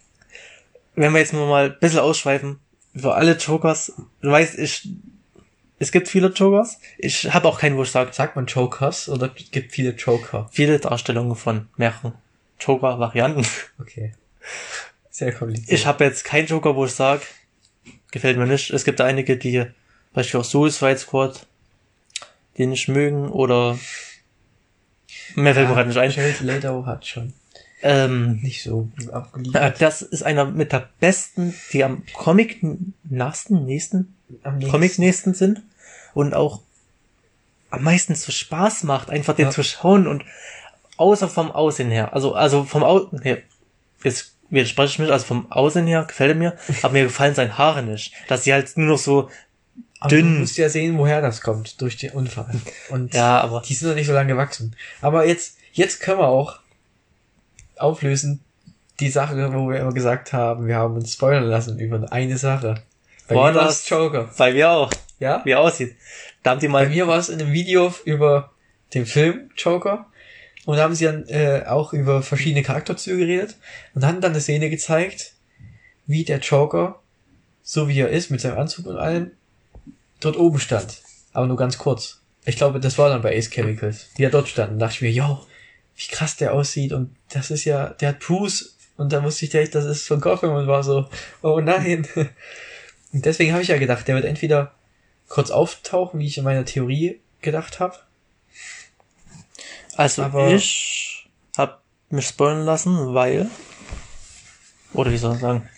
[0.96, 2.58] Wenn wir jetzt nur mal ein bisschen ausschweifen,
[2.92, 4.88] über alle Jokers, du weißt, ich,
[5.84, 6.78] es gibt viele Jokers.
[6.98, 10.48] Ich habe auch keinen, wo ich sage, Sagt man Jokers oder gibt viele Joker?
[10.52, 12.12] viele Darstellungen von mehreren
[12.60, 13.46] Joker-Varianten.
[13.80, 14.14] Okay.
[15.10, 15.70] Sehr kompliziert.
[15.70, 17.22] Ich habe jetzt keinen Joker, wo ich sage,
[18.10, 18.70] gefällt mir nicht.
[18.70, 19.64] Es gibt einige, die
[20.12, 21.46] beispielsweise auch Suicide Squad,
[22.56, 23.78] die nicht mögen oder
[25.34, 26.10] mehr fällt mir gerade nicht ein.
[26.10, 27.32] Jared Leto hat schon
[27.82, 29.76] Ähm, nicht so abgeliefert.
[29.76, 32.60] äh, das ist einer mit der besten, die am Comic
[33.04, 35.62] nahesten, nächsten, Am nächsten- Comic nächsten sind
[36.14, 36.60] und auch
[37.70, 39.50] am meisten so Spaß macht, einfach den Ja.
[39.50, 40.24] zu schauen und
[40.96, 43.38] außer vom Aussehen her, also, also vom Aussehen her,
[44.04, 47.58] jetzt widerspreche ich mich, also vom Aussehen her gefällt er mir, aber mir gefallen seine
[47.58, 49.28] Haare nicht, dass sie halt nur noch so,
[49.98, 50.34] Aber dünn.
[50.34, 52.54] Du musst ja sehen, woher das kommt, durch den Unfall.
[52.90, 54.76] Und ja, aber die sind noch nicht so lange gewachsen.
[55.00, 56.58] Aber jetzt, jetzt können wir auch
[57.76, 58.40] auflösen,
[59.00, 62.82] die Sache, wo wir immer gesagt haben, wir haben uns spoilern lassen über eine Sache.
[63.26, 64.30] Bei War mir war das- Joker.
[64.38, 64.90] bei mir auch,
[65.24, 65.40] Ja?
[65.44, 65.96] wie er aussieht.
[66.42, 68.52] Da haben die Bei mal, mir war es in einem Video über
[68.92, 70.06] den Film Joker.
[70.66, 73.56] Und da haben sie dann äh, auch über verschiedene Charakterzüge geredet
[73.94, 75.32] und haben dann eine Szene gezeigt,
[76.06, 77.00] wie der Joker,
[77.62, 79.30] so wie er ist, mit seinem Anzug und allem,
[80.20, 81.00] dort oben stand.
[81.32, 82.20] Aber nur ganz kurz.
[82.44, 84.72] Ich glaube, das war dann bei Ace Chemicals, wie er dort stand.
[84.72, 85.46] Und dachte ich mir, yo,
[85.96, 86.92] wie krass der aussieht.
[86.92, 88.76] Und das ist ja, der hat Bruce.
[88.98, 91.08] Und da wusste ich direkt, das ist von Gotham und war so,
[91.42, 92.06] oh nein.
[93.14, 94.73] Und deswegen habe ich ja gedacht, der wird entweder
[95.28, 97.96] kurz auftauchen, wie ich in meiner Theorie gedacht habe.
[99.96, 103.50] also aber- ich hab mich spoilern lassen, weil,
[104.92, 105.68] oder wie soll ich sagen,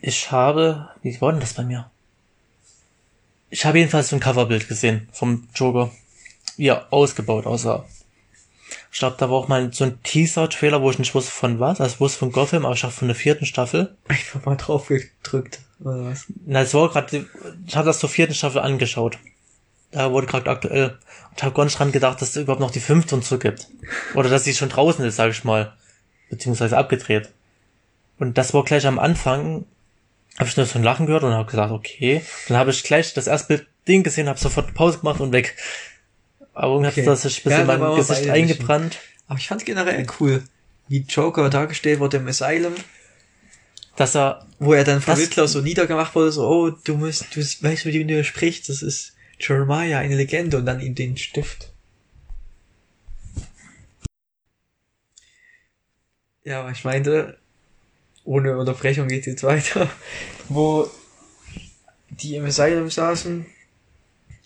[0.00, 1.90] ich habe, wie war denn das bei mir?
[3.50, 5.90] Ich habe jedenfalls so ein Coverbild gesehen vom Joker,
[6.56, 7.84] wie er ausgebaut aussah.
[8.92, 11.80] Ich glaube, da war auch mal so ein Teaser-Trailer, wo ich nicht wusste von was,
[11.80, 13.96] also ich wusste von Gotham, aber ich dachte von der vierten Staffel.
[14.06, 16.26] Einfach mal drauf gedrückt, oder was?
[16.44, 17.26] Na, es war gerade,
[17.66, 19.18] ich habe das zur vierten Staffel angeschaut.
[19.92, 20.90] Da wurde gerade aktuell.
[21.30, 23.38] Und ich habe gar nicht dran gedacht, dass es überhaupt noch die fünfte und so
[23.38, 23.66] gibt.
[24.14, 25.72] Oder dass sie schon draußen ist, sage ich mal.
[26.28, 27.30] Beziehungsweise abgedreht.
[28.18, 29.64] Und das war gleich am Anfang,
[30.38, 32.22] habe ich nur so ein Lachen gehört und habe gesagt, okay.
[32.48, 35.56] Dann habe ich gleich das erste Bild Ding gesehen, habe sofort Pause gemacht und weg.
[36.54, 37.00] Aber irgendwie Okay.
[37.02, 38.98] hat das sich bisschen Ja, in Gesicht eingebrannt.
[39.26, 40.42] Aber ich fand generell cool,
[40.88, 42.74] wie Joker dargestellt wurde im Asylum,
[43.96, 47.40] Dass er, wo er dann von Riddler so niedergemacht wurde, so, oh, du musst, du
[47.40, 51.72] weißt, mit wem du sprichst, das ist Jeremiah, eine Legende, und dann ihm den Stift.
[56.44, 57.38] Ja, aber ich meinte,
[58.24, 59.90] ohne Unterbrechung geht jetzt weiter,
[60.48, 60.90] wo
[62.10, 63.46] die im Asylum saßen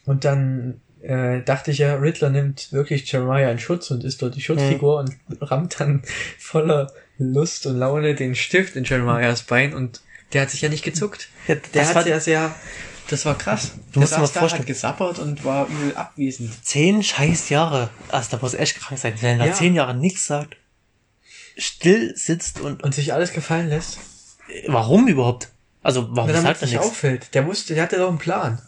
[0.05, 4.35] und dann äh, dachte ich ja, Riddler nimmt wirklich Jeremiah in Schutz und ist dort
[4.37, 6.03] die Schutzfigur und rammt dann
[6.39, 10.01] voller Lust und Laune den Stift in Jeremiahs Bein und
[10.33, 11.29] der hat sich ja nicht gezuckt.
[11.49, 12.55] ja, Der das hat war ja sehr,
[13.09, 13.73] das war krass.
[13.93, 16.53] Du musst dir mal da, vorstellen- hat gesappert und war übel abwesend.
[16.65, 17.91] zehn scheiß Jahre.
[18.09, 19.15] Also da muss echt krank sein.
[19.21, 19.53] Wenn er nach Ja.
[19.55, 20.57] zehn Jahren nichts sagt,
[21.57, 23.99] still sitzt und Und sich alles gefallen lässt.
[24.67, 25.49] Warum überhaupt?
[25.83, 26.87] Also, warum Na, sagt er nicht nichts?
[26.89, 27.35] auffällt.
[27.35, 28.61] Der wusste, der hatte doch einen Plan.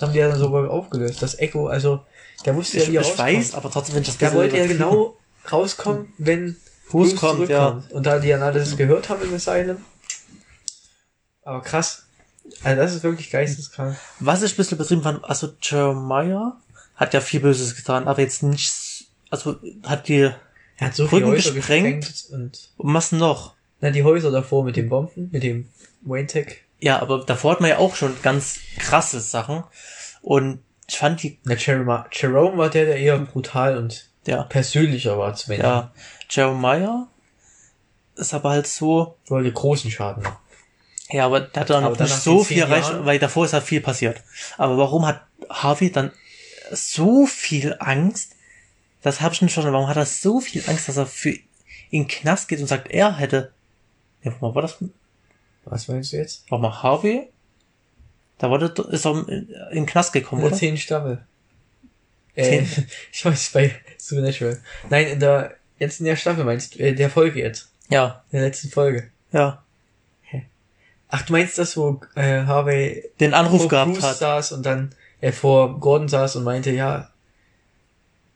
[0.00, 1.20] Das haben die ja dann sogar aufgelöst.
[1.20, 2.00] Das Echo, also,
[2.46, 3.28] der wusste Ich, ja, wie er ich rauskommt.
[3.28, 5.16] weiß, aber trotzdem, wenn ich das Der wollte ja genau
[5.52, 6.56] rauskommen, wenn
[6.88, 7.92] Bruce kommt, zurückkommt.
[7.92, 9.76] Und da die dann alles gehört haben im Asylum.
[11.44, 12.04] Aber krass.
[12.62, 13.96] Also das ist wirklich geisteskrank.
[14.20, 16.56] Was ich ein bisschen übertrieben fand, also Jeremiah
[16.96, 20.30] hat ja viel Böses getan, aber jetzt nicht, also hat die,
[20.78, 22.06] Er hat so Brücken gesprengt.
[22.06, 23.54] gesprengt und was noch?
[23.82, 25.68] na, die Häuser davor mit den Bomben, mit dem
[26.02, 26.62] Wayne Tech.
[26.80, 29.64] Ja, aber davor hat man ja auch schon ganz krasse Sachen
[30.22, 35.18] und ich fand die, Na, Jerome, Jerome war der, der eher brutal und ja, persönlicher
[35.18, 35.64] war als Menschen.
[35.64, 35.92] ja,
[36.28, 37.06] Jeremiah
[38.16, 40.24] ist aber halt so, Wollte großen Schaden.
[41.10, 43.80] Ja, aber der hat dann noch nicht so viel erreicht, weil davor ist halt viel
[43.80, 44.22] passiert.
[44.58, 46.12] Aber warum hat Harvey dann
[46.70, 48.36] so viel Angst?
[49.02, 49.74] Das habe ich nicht verstanden.
[49.74, 51.30] Warum hat er so viel Angst, dass er für
[51.90, 53.52] in den Knast geht und sagt, er hätte.
[54.22, 54.76] Ja, war das?
[55.64, 56.44] Was meinst du jetzt?
[56.48, 57.28] Warum mal Harvey?
[58.38, 60.56] Da wurde, ist er in in den Knast gekommen, Oder oder?
[60.58, 61.24] zehn Staffel.
[62.34, 62.64] Äh,
[63.12, 64.60] ich weiß, bei Supernatural.
[64.88, 67.70] Nein, in der, jetzt in der Staffel meinst du, äh, der Folge jetzt.
[67.90, 69.10] Ja, In der letzten Folge.
[69.32, 69.62] ja.
[71.12, 74.16] Ach, du meinst das, wo äh, Harvey Den Anruf vor gehabt Bruce hat.
[74.18, 77.10] saß und dann er vor Gordon saß und meinte, ja,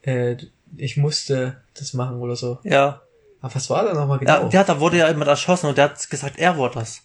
[0.03, 0.37] äh,
[0.77, 2.59] ich musste das machen oder so.
[2.65, 3.01] Ja.
[3.41, 4.49] Aber was war da nochmal genau?
[4.51, 7.03] Ja, da wurde ja jemand erschossen und der hat gesagt, er wurde das.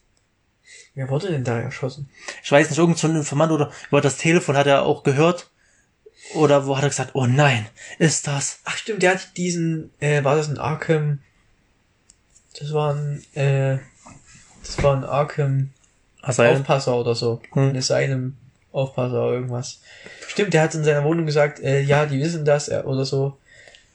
[0.99, 2.09] Wer wurde denn da erschossen?
[2.43, 5.49] ich weiß nicht, irgend so ein Informant oder über das Telefon hat er auch gehört.
[6.33, 7.65] Oder wo hat er gesagt, oh nein,
[7.99, 8.59] ist das?
[8.65, 11.19] Ach stimmt, der hat diesen, äh, war das ein Arkham
[12.59, 13.77] Das war ein, äh,
[14.61, 15.69] das war ein Arkham
[16.21, 16.57] Asylum.
[16.57, 17.41] Aufpasser oder so.
[17.53, 17.69] Hm.
[17.69, 18.37] Ein Asylum
[18.73, 19.79] Aufpasser oder irgendwas.
[20.27, 23.37] Stimmt, der hat in seiner Wohnung gesagt, äh, ja, die wissen das äh, oder so.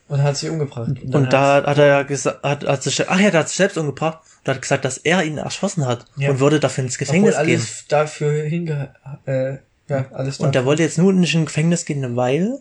[0.09, 0.89] Und hat sich umgebracht.
[1.03, 3.59] dann Und da hat er ja gesagt, hat, hat sich, ach ja, der hat sich
[3.59, 6.31] selbst umgebracht und hat gesagt, dass er ihn erschossen hat Ja.
[6.31, 7.41] und würde dafür ins obwohl Gefängnis gehen.
[7.41, 8.95] alles dafür hinge,
[9.27, 9.57] äh,
[9.89, 10.67] ja, alles Und der dafür.
[10.67, 12.61] wollte jetzt nur nicht ins Gefängnis gehen, weil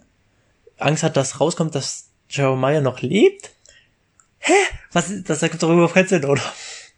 [0.77, 3.51] Angst hat, dass rauskommt, dass Jeremiah noch lebt.
[4.39, 4.53] Hä?
[4.91, 6.41] Was ist, das ergibt doch überhaupt keinen Sinn, oder?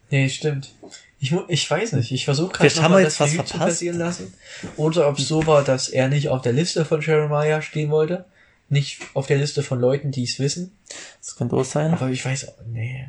[0.09, 0.73] Nee, stimmt.
[1.19, 2.11] Ich, ich weiß nicht.
[2.11, 3.59] Ich versuche gerade Vielleicht haben wir jetzt das was verpasst.
[3.59, 4.33] passieren lassen.
[4.77, 8.25] Oder ob es so war, dass er nicht auf der Liste von Jeremiah stehen wollte.
[8.69, 10.75] Nicht auf der Liste von Leuten, die es wissen.
[11.21, 11.93] Das könnte auch sein.
[11.93, 13.07] Aber ich weiß auch, nee.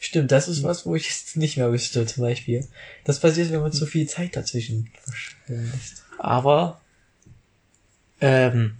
[0.00, 2.66] Stimmt, das ist was, wo ich jetzt nicht mehr wüsste, zum Beispiel.
[3.04, 6.04] Das passiert, wenn man zu viel Zeit dazwischen verschwinden lässt.
[6.18, 6.80] Aber
[8.20, 8.76] ähm,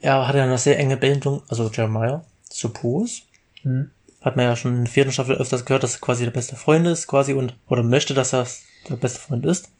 [0.00, 3.22] er hatte ja eine sehr enge Bindung, also Jeremiah, zu Bruce.
[3.62, 3.90] Hm?
[4.20, 6.56] Hat man ja schon in der vierten Staffel öfters gehört, dass er quasi der beste
[6.56, 8.46] Freund ist, quasi, und, oder möchte, dass er
[8.88, 9.70] der beste Freund ist.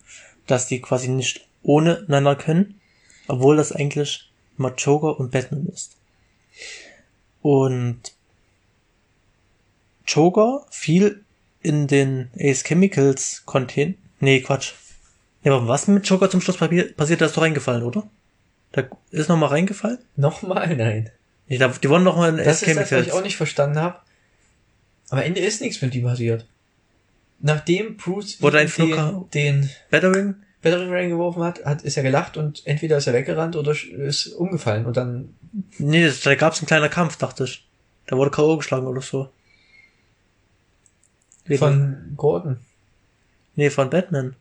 [0.46, 2.80] Dass die quasi nicht ohne einander können,
[3.28, 5.96] obwohl das eigentlich immer Joker und Batman ist.
[7.42, 8.00] Und
[10.14, 11.22] Joker fiel
[11.62, 13.96] in den Ace Chemicals Contain.
[14.20, 14.72] Nee, Quatsch.
[15.42, 18.06] Ja, aber was mit Joker zum Schluss passiert, da ist doch reingefallen, oder?
[18.72, 19.98] Da ist noch mal reingefallen?
[20.16, 21.10] Nochmal, nein.
[21.46, 23.12] Ich glaub, die wurden noch mal in Das Ace ist das, was ich Chemicals.
[23.16, 23.96] auch nicht verstanden habe.
[25.10, 26.46] Am Ende ist nichts mit ihm passiert.
[27.40, 30.34] Nachdem Bruce Wurde ein den, den Battering?
[30.62, 34.26] Battering Ray geworfen hat, hat, ist er gelacht und entweder ist er weggerannt oder ist
[34.26, 35.34] umgefallen und dann,
[35.78, 37.64] Nee, das- da gab's einen kleinen Kampf, dachte ich.
[38.06, 38.56] Da wurde K.O.
[38.58, 39.30] geschlagen oder so.
[41.50, 42.58] Wegen- von Gordon.
[43.56, 44.34] Nee, von Batman.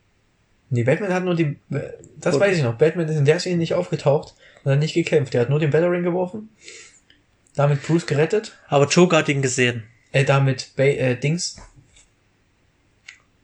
[0.70, 1.58] Nee, Batman hat nur die,
[2.18, 4.94] das Und- weiß ich noch, Batman ist in der Szene nicht aufgetaucht und hat nicht
[4.94, 5.34] gekämpft.
[5.34, 6.48] Er hat nur den Battering geworfen,
[7.56, 9.82] damit Bruce gerettet, Aber Joker hat ihn gesehen.
[10.12, 11.56] äh, damit ba äh, Dings,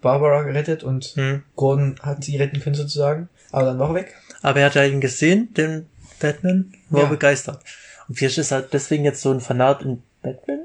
[0.00, 1.42] Barbara gerettet und Hm.
[1.56, 4.14] Gordon hat sie retten können sozusagen, aber dann war er weg.
[4.42, 5.86] Aber er hat ja ihn gesehen, den
[6.20, 7.08] Batman, war Ja.
[7.08, 7.62] begeistert.
[8.08, 10.60] Und vielleicht ist er deswegen jetzt so ein Fanat in Batman?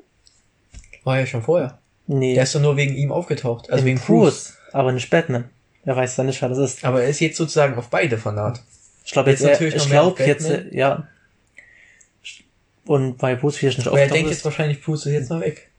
[1.04, 1.80] War ja schon vorher.
[2.08, 4.08] Nee, Der ist doch nur wegen ihm aufgetaucht, also wegen Bruce.
[4.08, 5.50] Bruce, aber nicht Batman.
[5.84, 6.84] Er weiß dann nicht, wer das ist.
[6.84, 8.62] Aber er ist jetzt sozusagen auf beide Fanat.
[9.06, 11.08] Ich glaube Jetzt jetzt, natürlich ich noch mehr auf glaube jetzt, äh, ja.
[12.86, 15.40] Und bei Bruce vielleicht nicht Aber er auftauchen denkt jetzt wahrscheinlich, Bruce ist jetzt noch
[15.40, 15.70] weg.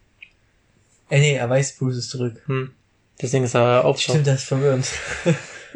[1.10, 2.40] Äh, nee, er weiß, Bruce ist zurück.
[2.46, 2.72] Hm.
[3.20, 4.10] Deswegen ist er auftaucht.
[4.10, 4.88] Stimmt, das ist verwirrend.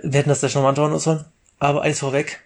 [0.03, 1.25] Wir hätten das gleich nochmal anschauen sollen.
[1.59, 2.41] Aber eins vorweg.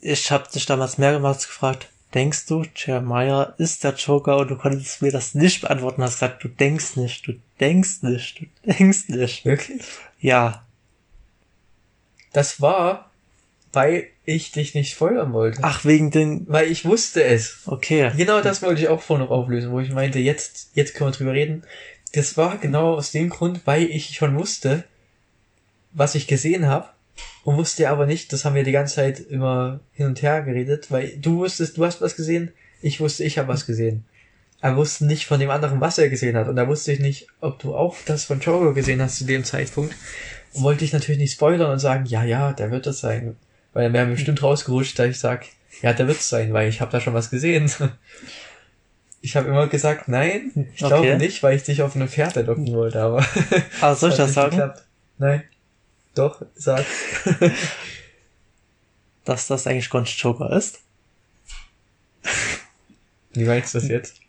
[0.00, 4.38] Ich habe dich damals mehrmals gefragt, denkst du, Jeremiah ist der Joker?
[4.38, 6.02] Und du konntest mir das nicht beantworten.
[6.02, 9.44] Hast gesagt, du denkst nicht, du denkst nicht, du denkst nicht.
[9.44, 9.82] Wirklich?
[10.20, 10.64] Ja.
[12.32, 13.10] Das war,
[13.72, 15.60] weil ich dich nicht spoilern wollte.
[15.62, 17.62] Ach, wegen den, Weil ich wusste es.
[17.66, 18.10] okay.
[18.16, 21.16] Genau das wollte ich auch vorhin noch auflösen, wo ich meinte, jetzt, jetzt können wir
[21.16, 21.62] drüber reden.
[22.12, 24.84] Das war genau aus dem Grund, weil ich schon wusste,
[25.92, 26.88] was ich gesehen habe.
[27.46, 30.90] Und wusste aber nicht, das haben wir die ganze Zeit immer hin und her geredet,
[30.90, 32.50] weil du wusstest, du hast was gesehen,
[32.82, 34.04] ich wusste, ich habe was gesehen.
[34.60, 36.48] Er wusste nicht von dem anderen, was er gesehen hat.
[36.48, 39.44] Und da wusste ich nicht, ob du auch das von Joker gesehen hast zu dem
[39.44, 39.94] Zeitpunkt.
[40.54, 43.36] Und wollte ich natürlich nicht spoilern und sagen, ja, ja, der wird das sein.
[43.72, 45.46] Weil dann wäre bestimmt rausgerutscht, da ich sag,
[45.82, 47.70] ja, der wird's sein, weil ich habe da schon was gesehen.
[49.22, 50.94] Ich habe immer gesagt, nein, ich Okay.
[51.02, 53.24] glaube nicht, weil ich dich auf eine Fährte locken wollte, aber
[53.80, 54.50] Aber soll ich das sagen?
[54.50, 54.84] geklappt.
[55.18, 55.42] Nein.
[56.16, 56.84] Doch, sag.
[59.24, 60.80] Dass das eigentlich gar nicht Joker ist?
[63.32, 64.20] Wie meinst du das jetzt?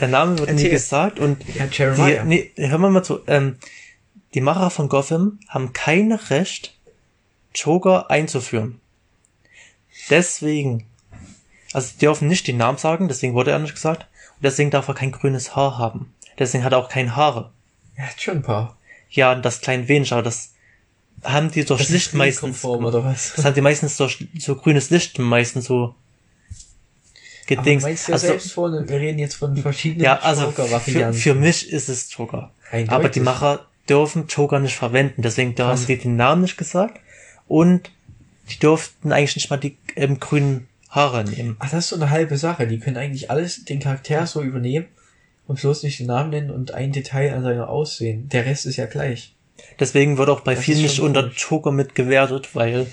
[0.00, 2.24] Der Name wird nie gesagt und Ja, die, Jeremiah.
[2.24, 3.20] nee, hören wir mal zu.
[3.26, 3.58] Ähm,
[4.34, 6.76] die Macher von Gotham haben kein Recht,
[7.54, 8.80] Joker einzuführen.
[10.10, 10.86] Deswegen,
[11.72, 14.06] also die dürfen nicht den Namen sagen, deswegen wurde er nicht gesagt.
[14.36, 16.12] Und deswegen darf er kein grünes Haar haben.
[16.38, 17.52] Deswegen hat er auch keine Haare.
[17.94, 18.76] Er hat schon ein paar.
[19.10, 20.54] Ja, das klein wenig, aber das
[21.22, 22.64] haben die durch Das Licht ist meistens.
[22.64, 23.32] Oder was?
[23.36, 25.94] Das haben die meistens durch so grünes Licht meistens so Aber
[27.46, 27.82] du gedings.
[27.82, 31.70] meinst ja Also, selbst vorne, wir reden jetzt von verschiedenen ja, also für, für mich
[31.70, 32.50] ist es Joker.
[32.70, 32.92] Eindeutig.
[32.92, 37.00] Aber die Macher dürfen Joker nicht verwenden, deswegen da haben sie den Namen nicht gesagt.
[37.48, 37.90] Und
[38.50, 41.56] die durften eigentlich nicht mal die ähm, grünen Haare nehmen.
[41.58, 42.66] Ach, das ist so eine halbe Sache.
[42.66, 44.86] Die können eigentlich alles, den Charakter so übernehmen
[45.46, 48.28] und bloß nicht den Namen nennen und ein Detail an seinem Aussehen.
[48.28, 49.34] Der Rest ist ja gleich.
[49.80, 51.28] Deswegen wird auch bei Das vielen nicht unter.
[51.28, 52.86] Joker mit gewertet, weil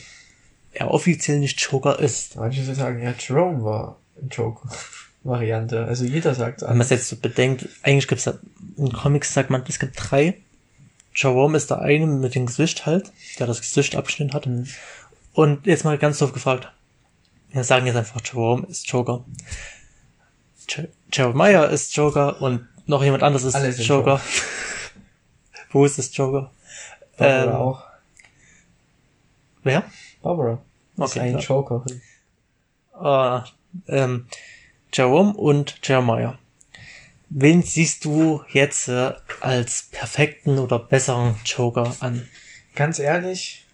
[0.71, 2.35] er offiziell nicht Joker ist.
[2.35, 5.85] Manche sagen, ja, Jerome war ein Joker-Variante.
[5.85, 8.33] Also jeder sagt Wenn man es jetzt so bedenkt, eigentlich gibt es
[8.77, 10.35] in Comics sagt man, es gibt drei.
[11.15, 14.47] Jerome ist der eine mit dem Gesicht halt, der das Gesicht abgeschnitten hat.
[15.33, 16.71] Und jetzt mal ganz doof gefragt.
[17.51, 19.25] Wir sagen jetzt einfach, Jerome ist Joker.
[20.69, 24.21] Je- Jeremiah ist Joker und noch jemand anderes ist sind Joker.
[25.71, 26.51] Wo ist das Joker?
[27.17, 27.83] Barbara Ähm, auch.
[29.63, 29.83] Wer?
[30.21, 30.61] Barbara.
[30.97, 31.41] Ist Okay, ein klar.
[31.43, 31.85] Joker.
[32.93, 33.45] Ah,
[33.87, 34.27] ähm,
[34.93, 36.37] Jerome und Jeremiah.
[37.29, 42.27] Wen siehst du jetzt äh, als perfekten oder besseren Joker an?
[42.75, 43.65] Ganz ehrlich,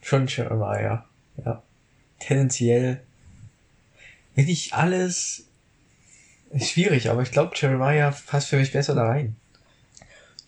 [0.00, 1.04] schon Jeremiah.
[1.44, 1.62] Ja.
[2.20, 3.02] Tendenziell,
[4.36, 5.46] wenn ich alles,
[6.50, 9.34] ist schwierig, aber ich glaube, Jeremiah passt für mich besser da rein.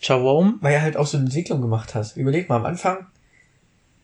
[0.01, 0.55] Jerome?
[0.61, 2.17] Weil er halt auch so eine Entwicklung gemacht hat.
[2.17, 3.07] Überleg mal, am Anfang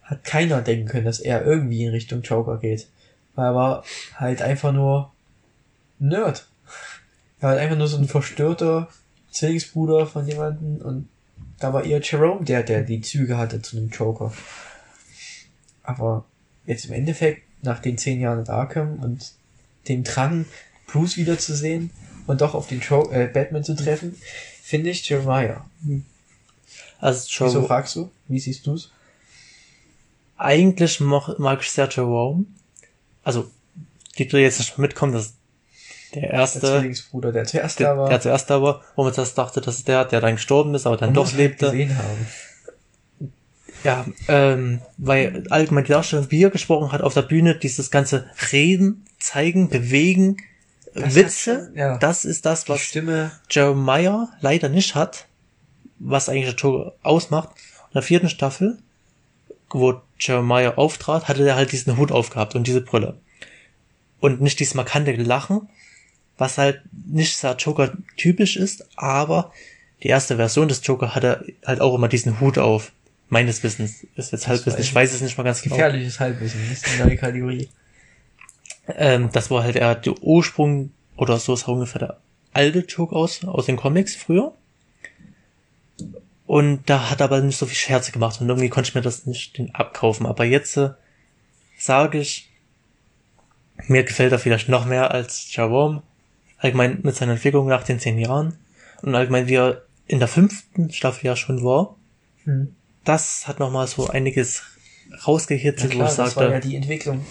[0.02, 2.88] hat keiner denken können, dass er irgendwie in Richtung Joker geht.
[3.34, 3.84] Weil er war
[4.16, 5.12] halt einfach nur
[5.98, 6.48] Nerd.
[7.38, 8.88] Er war halt einfach nur so ein verstörter
[9.30, 11.08] Zwillingsbruder von jemandem und
[11.58, 14.32] da war eher Jerome der, der die Züge hatte zu einem Joker.
[15.82, 16.24] Aber
[16.66, 19.32] jetzt im Endeffekt, nach den zehn Jahren in Arkham und
[19.88, 20.44] dem Drang,
[20.88, 21.90] Bruce wiederzusehen
[22.26, 24.16] und doch auf den jo äh, Batman zu treffen,
[24.62, 25.64] finde ich Jeremiah.
[27.00, 27.66] Also Wieso Jerome.
[27.66, 28.10] fragst du?
[28.28, 28.90] Wie siehst du's?
[30.36, 32.46] Eigentlich mag, mag ich sehr Jerome.
[33.22, 33.50] Also,
[34.18, 35.36] die du jetzt nicht mitkommen, das ist
[36.14, 38.08] der Der erste, Zwillingsbruder, der zuerst da der, war.
[38.08, 40.96] der zuerst da war, wo man das dachte, dass der, der dann gestorben ist, aber
[40.96, 41.66] dann Man doch lebte.
[41.70, 42.26] gesehen haben.
[43.84, 48.30] Ja, ähm, weil allgemein die Darstellung, wie er gesprochen hat auf der Bühne, dieses ganze
[48.52, 50.36] Reden, zeigen, bewegen,
[50.94, 51.98] Das hat Witze, schon- ja.
[51.98, 55.26] das ist das, Die was Stimme, Jeremiah leider nicht hat,
[55.98, 57.50] was eigentlich der Joker ausmacht.
[57.88, 58.78] In der vierten Staffel,
[59.70, 63.18] wo Jeremiah auftrat, hatte er halt diesen Hut aufgehabt und diese Brille.
[64.20, 65.68] Und nicht dieses markante Lachen,
[66.38, 69.52] was halt nicht sehr Joker typisch ist, aber
[70.02, 72.92] die erste Version des Joker hatte halt auch immer diesen Hut auf.
[73.28, 75.76] Meines Wissens ist jetzt Halbwissen, ich weiß es nicht mal ganz genau.
[75.76, 77.68] gefährliches Halbwissen, das ist eine neue Kategorie.
[78.96, 82.20] Ähm, das war halt eher der Ursprung oder so sah ungefähr der
[82.52, 84.52] alte Joke aus, aus den Comics früher.
[86.46, 89.00] Und da hat er aber nicht so viel Scherze gemacht und irgendwie konnte ich mir
[89.00, 90.26] das nicht den abkaufen.
[90.26, 90.90] Aber jetzt äh,
[91.78, 92.50] sage ich,
[93.86, 96.02] mir gefällt er vielleicht noch mehr als Jerome.
[96.58, 98.58] Allgemein mit seiner Entwicklung nach den zehn Jahren.
[99.02, 101.96] Und allgemein wie er in der fünften Staffel ja schon war.
[102.44, 102.74] Hm.
[103.04, 104.62] Das hat nochmal so einiges
[105.10, 107.24] Ja, rausgehitzelt, klar, wo ich das war ja sagte, die Entwicklung.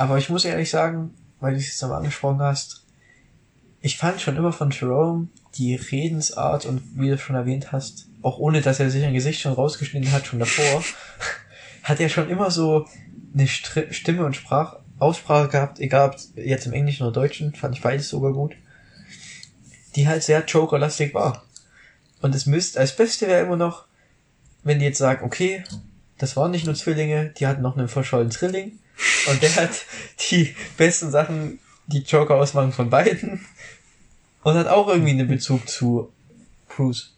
[0.00, 2.86] Aber ich muss ehrlich sagen, weil du es jetzt nochmal angesprochen hast,
[3.82, 8.38] ich fand schon immer von Jerome die Redensart und wie du schon erwähnt hast, auch
[8.38, 10.82] ohne dass er sich ein Gesicht schon rausgeschnitten hat, schon davor,
[11.82, 12.86] hat er schon immer so
[13.34, 17.82] eine Stimme und Sprach Aussprache gehabt, egal ob jetzt im Englischen oder Deutschen, fand ich
[17.82, 18.54] beides sogar gut,
[19.96, 21.44] die halt sehr Joker-lastig war.
[22.22, 23.84] Und es müsste, als Beste wäre immer noch,
[24.62, 25.62] wenn die jetzt sagen, okay,
[26.16, 28.78] das waren nicht nur Zwillinge, die hatten noch einen verschollenen Trilling.
[29.28, 29.70] Und der hat
[30.30, 33.44] die besten Sachen, die Joker ausmachen von beiden.
[34.42, 36.10] Und hat auch irgendwie einen Bezug zu
[36.68, 37.14] Bruce.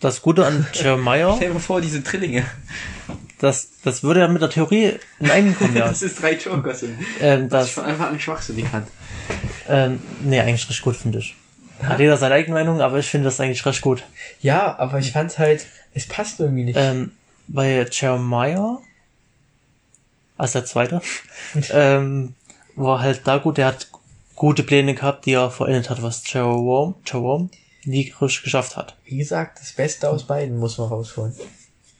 [0.00, 2.44] das Gute an Jeremiah Stell dir vor, diese Trillinge.
[3.38, 5.86] Das, das würde ja mit der Theorie in Einkommen, ja.
[5.88, 6.98] Das ist drei Joker sind.
[7.20, 8.88] ähm, Das ist von Anfang an schwachsinnig fand.
[9.68, 11.34] ähm, nee, eigentlich recht gut, finde ich.
[11.82, 14.04] Hat jeder seine eigene Meinung, aber ich finde das eigentlich recht gut.
[14.40, 16.76] Ja, aber ich fand halt, es passt irgendwie nicht.
[16.78, 17.12] Ähm,
[17.48, 18.78] bei Jeremiah,
[20.36, 21.00] als der zweite,
[21.70, 22.34] ähm,
[22.74, 23.88] war halt da gut, der hat
[24.34, 27.48] gute Pläne gehabt, die er vollendet hat, was Jerome, Jerome
[27.84, 28.96] nie geschafft hat.
[29.04, 31.34] Wie gesagt, das Beste aus beiden muss man rausholen.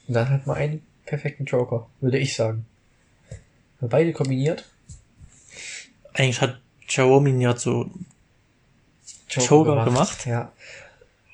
[0.07, 2.65] Und dann hat man einen perfekten Joker, würde ich sagen.
[3.79, 4.65] Wenn beide kombiniert,
[6.17, 7.91] Eigentlich hat Jerome ihn ja zu
[9.29, 10.25] Joker gemacht.
[10.25, 10.51] Ja.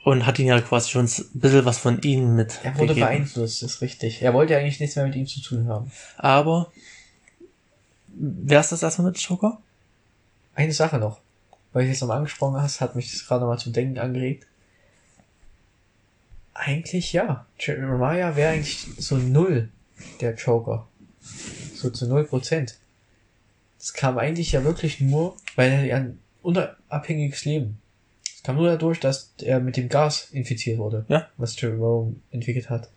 [0.03, 2.59] Und hat ihn ja quasi schon ein bisschen was von ihnen mit.
[2.63, 3.07] Er wurde gegeben.
[3.07, 4.21] beeinflusst, ist richtig.
[4.21, 5.91] Er wollte eigentlich nichts mehr mit ihm zu tun haben.
[6.17, 6.71] Aber
[8.07, 9.59] wer ist das erstmal mit Joker?
[10.55, 11.19] Eine Sache noch,
[11.71, 14.45] weil es jetzt nochmal angesprochen hast, hat mich das gerade nochmal zum Denken angeregt.
[16.53, 17.45] Eigentlich ja.
[17.57, 19.69] Jeremiah wäre eigentlich so null
[20.19, 20.87] der Joker.
[21.75, 22.77] So zu null Prozent.
[23.79, 27.79] Das kam eigentlich ja wirklich nur, weil er ja ein unabhängiges Leben.
[28.43, 31.06] Kam nur dadurch, dass er mit dem Gas infiziert wurde.
[31.08, 31.27] Ja.
[31.38, 32.89] Was Jerome entwickelt hat.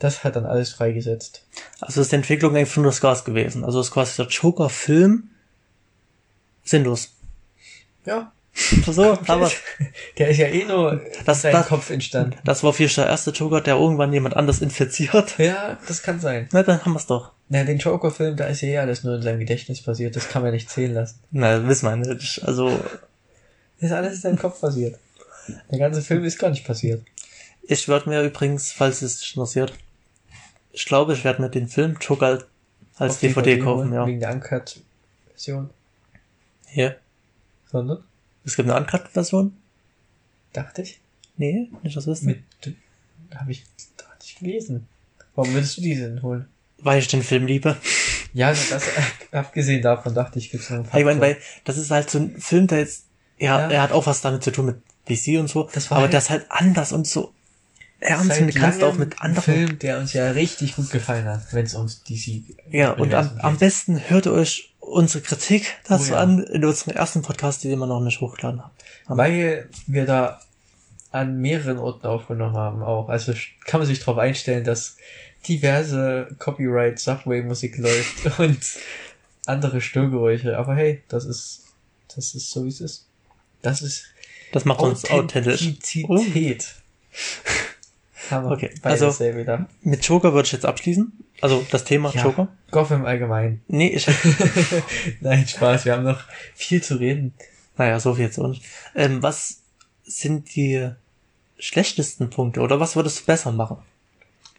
[0.00, 1.46] Das hat dann alles freigesetzt.
[1.80, 3.64] Also ist die Entwicklung eigentlich nur das Gas gewesen.
[3.64, 5.30] Also ist quasi der Joker-Film
[6.64, 7.12] sinnlos.
[8.04, 8.32] Ja.
[8.86, 9.50] So, aber
[10.18, 12.36] Der ist ja eh nur Das- in das- Kopf entstanden.
[12.44, 15.34] das war vielleicht der erste Joker, der irgendwann jemand anders infiziert.
[15.38, 16.48] Ja, das kann sein.
[16.52, 17.32] Na, dann haben wir's doch.
[17.48, 20.16] Na, den Joker-Film, da ist ja eh alles nur in seinem Gedächtnis passiert.
[20.16, 21.20] Das kann man nicht zählen lassen.
[21.30, 22.42] Na, wissen wir nicht.
[22.44, 22.78] Also,
[23.82, 24.96] Das ist alles in seinem Kopf passiert.
[25.72, 27.04] Der ganze Film ist gar nicht passiert.
[27.64, 29.72] ich werde mir übrigens, falls es dich interessiert,
[30.70, 32.44] ich glaube, ich werde mir den Film Joker
[32.96, 34.06] als Auf DVD, kaufen, holen, ja.
[34.06, 35.70] Wegen der Uncut-Version.
[36.68, 36.96] Hier.
[37.72, 38.04] Sondern?
[38.44, 39.56] Es gibt eine Uncut-Version.
[40.52, 41.00] Dachte ich.
[41.36, 42.26] Nee, nicht das wissen.
[42.26, 42.76] Mit,
[43.34, 43.64] habe ich,
[43.96, 44.86] da hatte ich gelesen.
[45.34, 46.46] Warum würdest du die denn holen?
[46.78, 47.76] Weil ich den Film liebe.
[48.32, 48.84] Ja, das,
[49.32, 52.38] abgesehen davon dachte ich, gibt's noch einen Ich meine, weil das ist halt so ein
[52.38, 53.06] Film, der jetzt,
[53.42, 54.76] ja, er hat auch was damit zu tun mit
[55.08, 57.32] DC und so, Das aber halt- das halt anders und so
[58.00, 59.42] ernst und kannst auch mit anderen.
[59.42, 63.30] Film, der uns ja richtig gut gefallen hat, wenn es ums DC Ja, und am,
[63.40, 66.20] am besten hört ihr euch unsere Kritik dazu Oh ja.
[66.20, 68.72] an in unserem ersten Podcast, den wir noch nicht hochgeladen haben.
[69.06, 70.40] Weil wir da
[71.12, 73.08] an mehreren Orten aufgenommen haben auch.
[73.08, 73.34] Also
[73.66, 74.96] kann man sich darauf einstellen, dass
[75.46, 78.58] diverse Copyright Subway Musik läuft und
[79.46, 80.56] andere Störgeräusche.
[80.58, 81.64] Aber hey, das ist,
[82.14, 83.06] das ist so wie es ist.
[83.62, 84.04] Das ist
[84.52, 85.62] Das macht uns authentisch.
[85.62, 86.74] Authentizität.
[88.30, 89.12] Wir Okay, also-.
[89.82, 91.12] Mit Joker würde ich jetzt abschließen.
[91.40, 92.24] Also das Thema Ja.
[92.24, 92.48] Joker.
[92.70, 93.60] Gotham allgemein.
[93.66, 94.06] Nee, ich
[95.20, 96.22] Nein, Spaß, wir haben noch
[96.54, 97.34] viel zu reden.
[97.76, 98.64] naja, so viel auch nicht.
[98.94, 99.62] Ähm, was
[100.04, 100.90] sind die
[101.58, 103.78] schlechtesten Punkte oder was würdest du besser machen?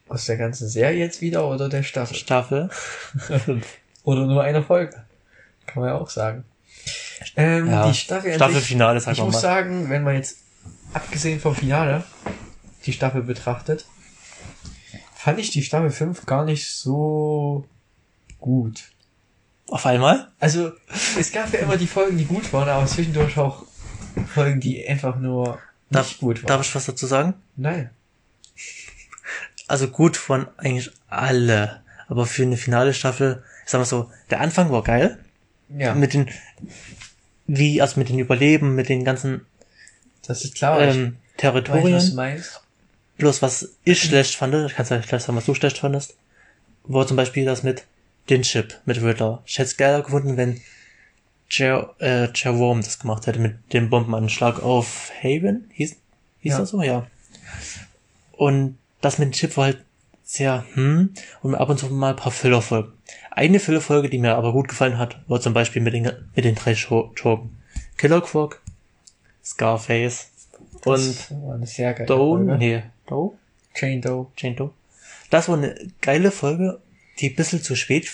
[0.09, 2.15] Aus der ganzen Serie jetzt wieder oder der Staffel?
[2.17, 2.69] Staffel.
[4.03, 5.01] Oder nur eine Folge.
[5.65, 6.43] Kann man ja auch sagen.
[7.35, 9.39] Ähm, Ja, die Staffel Staffelfinale sich, sag Ich muss mal.
[9.39, 10.39] sagen, wenn man jetzt,
[10.93, 12.03] abgesehen vom Finale,
[12.85, 13.85] die Staffel betrachtet,
[15.15, 17.65] fand ich die Staffel 5 gar nicht so
[18.39, 18.83] gut.
[19.69, 20.31] Auf einmal?
[20.39, 20.71] Also,
[21.17, 23.63] es gab ja immer die Folgen, die gut waren, aber zwischendurch auch
[24.33, 25.59] Folgen, die einfach nur nicht
[25.89, 26.47] Darf, gut waren.
[26.47, 27.33] darf ich was dazu sagen?
[27.55, 27.89] Nein.
[29.67, 31.81] Also gut von eigentlich alle.
[32.07, 35.17] Aber für eine finale Staffel, ich sag mal so, der Anfang war geil.
[35.69, 36.29] Ja, Mit den,
[37.47, 39.45] wie, also mit den Überleben, mit den ganzen
[40.25, 40.79] das ist klar.
[40.81, 42.15] ähm, ich weiß, was du Territorien.
[42.15, 42.61] meinst.
[43.17, 46.15] Bloß was ich schlecht fand, ich kann ja gleich sagen, was du schlecht fandest,
[46.83, 47.83] war zum Beispiel das mit
[48.29, 49.43] den Chip, mit Riddler.
[49.45, 50.61] Ich hätte es geiler gefunden, wenn
[51.49, 55.69] Jer, äh, Jerome das gemacht hätte mit dem Bombenanschlag auf Haven.
[55.73, 55.95] Hieß,
[56.39, 56.59] hieß Ja.
[56.59, 56.81] das so?
[56.81, 57.05] Ja.
[58.31, 59.83] Und das mit dem Chip war halt
[60.23, 62.93] sehr, hm, und ab und zu mal ein paar Füllerfolgen.
[63.35, 66.53] Eine Füllerfolge, die mir aber gut gefallen hat, war zum Beispiel mit den, mit den
[66.55, 67.57] drei Schurken.
[67.97, 68.61] Killer Croc,
[69.43, 70.27] Scarface
[70.85, 72.57] und Das war eine sehr geile Doe, Folge.
[72.57, 73.31] nee, Doe?
[73.75, 74.27] Jane Doe.
[74.37, 74.71] Jane Doe.
[75.31, 76.79] Das war eine geile Folge,
[77.19, 78.11] die ein bisschen zu spät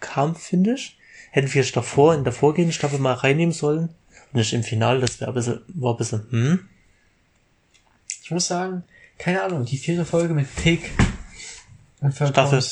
[0.00, 0.96] kam, finde ich.
[1.30, 3.90] Hätten wir es davor, in der vorgehenden Staffel mal reinnehmen sollen.
[4.32, 6.68] Und nicht im Finale, das wäre ein bisschen, war ein bisschen, hm.
[8.22, 8.84] Ich muss sagen,
[9.18, 10.90] keine Ahnung, die vierte Folge mit Pig
[12.00, 12.62] und Staffel.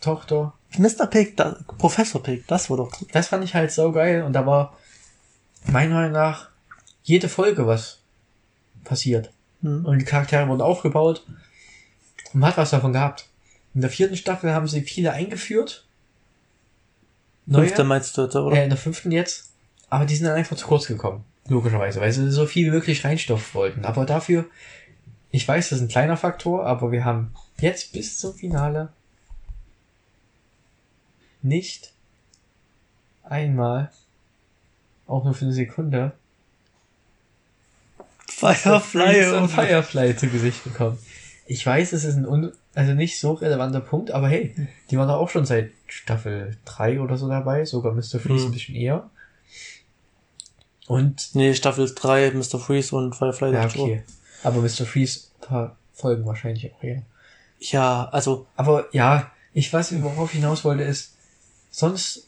[0.00, 1.06] Tochter, Mr.
[1.06, 3.08] Pig, da, Professor Pig, das war doch gut.
[3.12, 4.76] das fand ich halt so geil und da war
[5.66, 6.48] meiner Meinung nach
[7.02, 8.00] jede Folge was
[8.84, 9.32] passiert.
[9.62, 9.84] Hm.
[9.84, 11.24] Und die Charaktere wurden aufgebaut
[12.32, 13.28] und man hat was davon gehabt.
[13.74, 15.86] In der vierten Staffel haben sie viele eingeführt.
[17.46, 18.56] Neue, Fünfte meinst du, oder?
[18.56, 19.52] äh, in der fünften jetzt.
[19.88, 21.24] Aber die sind dann einfach zu kurz gekommen.
[21.48, 23.86] Logischerweise, weil sie so viel wirklich reinstoff wollten.
[23.86, 24.44] Aber dafür,
[25.30, 28.92] ich weiß, das ist ein kleiner Faktor, aber wir haben jetzt bis zum Finale
[31.48, 31.92] nicht
[33.24, 33.90] einmal,
[35.06, 36.12] auch nur für eine Sekunde,
[38.28, 40.98] Firefly und Firefly zu Gesicht bekommen.
[41.46, 44.54] Ich weiß, es ist ein un also nicht so relevanter Punkt, aber hey,
[44.90, 48.20] die waren doch auch schon seit Staffel 3 oder so dabei, sogar Mr.
[48.20, 48.46] Freeze Hm.
[48.46, 49.10] ein bisschen eher.
[50.86, 52.60] Und Nee, Staffel 3, Mr.
[52.60, 53.52] Freeze und Firefly.
[53.52, 54.02] ja, okay.
[54.44, 54.86] Aber Mr.
[54.86, 57.02] Freeze ein paar Folgen wahrscheinlich auch eher.
[57.58, 61.16] Ja, also, Aber ja, ich weiß, worauf ich hinaus wollte, ist,
[61.78, 62.26] sonst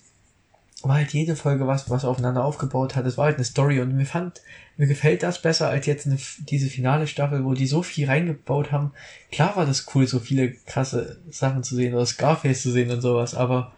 [0.82, 3.04] war halt jede Folge was, was aufeinander aufgebaut hat.
[3.04, 4.40] Es war halt eine Story und mir fand,
[4.76, 8.72] mir gefällt das besser als jetzt eine, diese finale Staffel, wo die so viel reingebaut
[8.72, 8.92] haben.
[9.30, 13.02] Klar war das cool, so viele krasse Sachen zu sehen oder Scarface zu sehen und
[13.02, 13.72] sowas, aber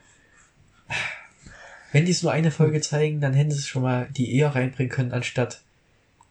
[1.91, 4.55] wenn die es nur eine Folge zeigen, dann hätten sie es schon mal die eher
[4.55, 5.63] reinbringen können, anstatt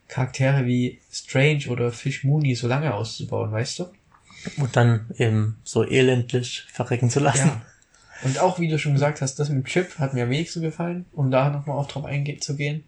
[0.08, 3.86] Charaktere wie Strange oder Fish Mooney so lange auszubauen, weißt du?
[4.58, 7.48] und dann eben so elendlich verrecken zu lassen.
[7.48, 7.62] Ja.
[8.24, 10.62] Und auch, wie du schon gesagt hast, das mit dem Chip hat mir am wenigsten
[10.62, 12.84] gefallen, um da nochmal auch drauf einzugehen.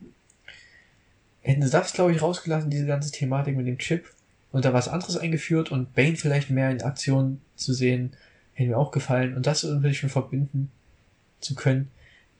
[1.41, 4.13] Hätten sie das, glaube ich, rausgelassen, diese ganze Thematik mit dem Chip,
[4.53, 8.13] und da was anderes eingeführt und Bane vielleicht mehr in Aktion zu sehen,
[8.53, 9.35] hätte mir auch gefallen.
[9.35, 10.71] Und das irgendwie schon verbinden
[11.41, 11.89] zu können.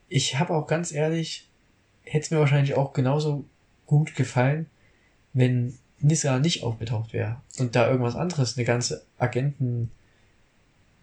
[0.08, 1.48] Ich habe auch ganz ehrlich,
[2.04, 3.44] hätte es mir wahrscheinlich auch genauso
[3.86, 4.66] gut gefallen,
[5.32, 9.90] wenn Nissa nicht aufgetaucht wäre und da irgendwas anderes, eine ganze Agenten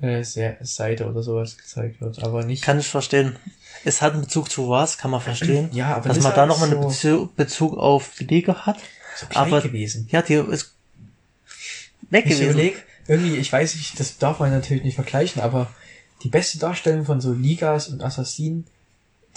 [0.02, 2.64] äh, Se- Seite oder sowas gezeigt wird, aber nicht.
[2.64, 3.36] Kann ich verstehen.
[3.84, 5.70] Es hat einen Bezug zu was, kann man verstehen.
[5.74, 6.88] ja, aber Dass man da nochmal einen so,
[7.28, 8.78] Bezug, Bezug auf die Liga hat.
[9.16, 10.08] so aber- gewesen.
[10.12, 10.74] Ja, die ist
[12.10, 12.52] weg Ich gewesen.
[12.52, 15.72] überleg, irgendwie, ich weiß nicht, das darf man natürlich nicht vergleichen, aber
[16.24, 18.66] die beste Darstellung von so Ligas und Assassinen,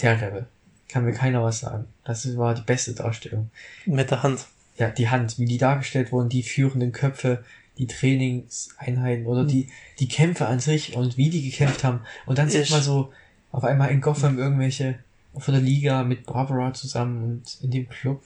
[0.01, 0.45] der Rebel.
[0.87, 1.87] kann mir keiner was sagen.
[2.03, 3.49] Das war die beste Darstellung.
[3.85, 4.45] Mit der Hand.
[4.77, 7.43] Ja, die Hand, wie die dargestellt wurden, die führenden Köpfe,
[7.77, 9.69] die Trainingseinheiten oder die,
[9.99, 12.01] die Kämpfe an sich und wie die gekämpft haben.
[12.25, 13.11] Und dann sieht Ich- man so
[13.51, 14.99] auf einmal in Gotham irgendwelche
[15.37, 18.21] von der Liga mit Barbara zusammen und in dem Club.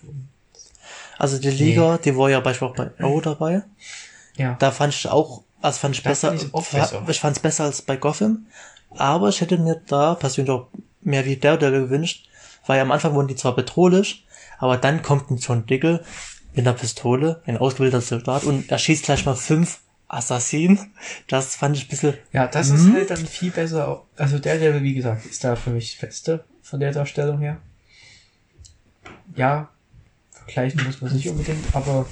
[1.18, 3.64] Also die Liga, die war ja beispielsweise bei Arrow dabei.
[4.38, 4.56] Ja.
[4.60, 7.04] Da fand ich auch, also fand ich Da besser, auch fa- besser.
[7.08, 8.46] ich fand es besser als bei Gotham.
[8.92, 10.68] Aber ich hätte mir da persönlich auch
[11.02, 12.28] mehr wie Daredevil gewünscht,
[12.66, 14.26] weil am Anfang wurden die zwar bedrohlich,
[14.58, 16.04] aber dann kommt ein John Dickel
[16.54, 20.92] mit einer Pistole, ein ausgebildeter Soldat und er schießt gleich mal fünf Assassinen.
[21.28, 22.76] Das fand ich ein bisschen, Ja, das Mhm.
[22.76, 24.04] ist halt dann viel besser.
[24.18, 27.58] Also der, der, wie gesagt, ist da für mich das Beste von der Darstellung her.
[29.36, 29.70] Ja,
[30.32, 32.08] vergleichen muss man nicht unbedingt, aber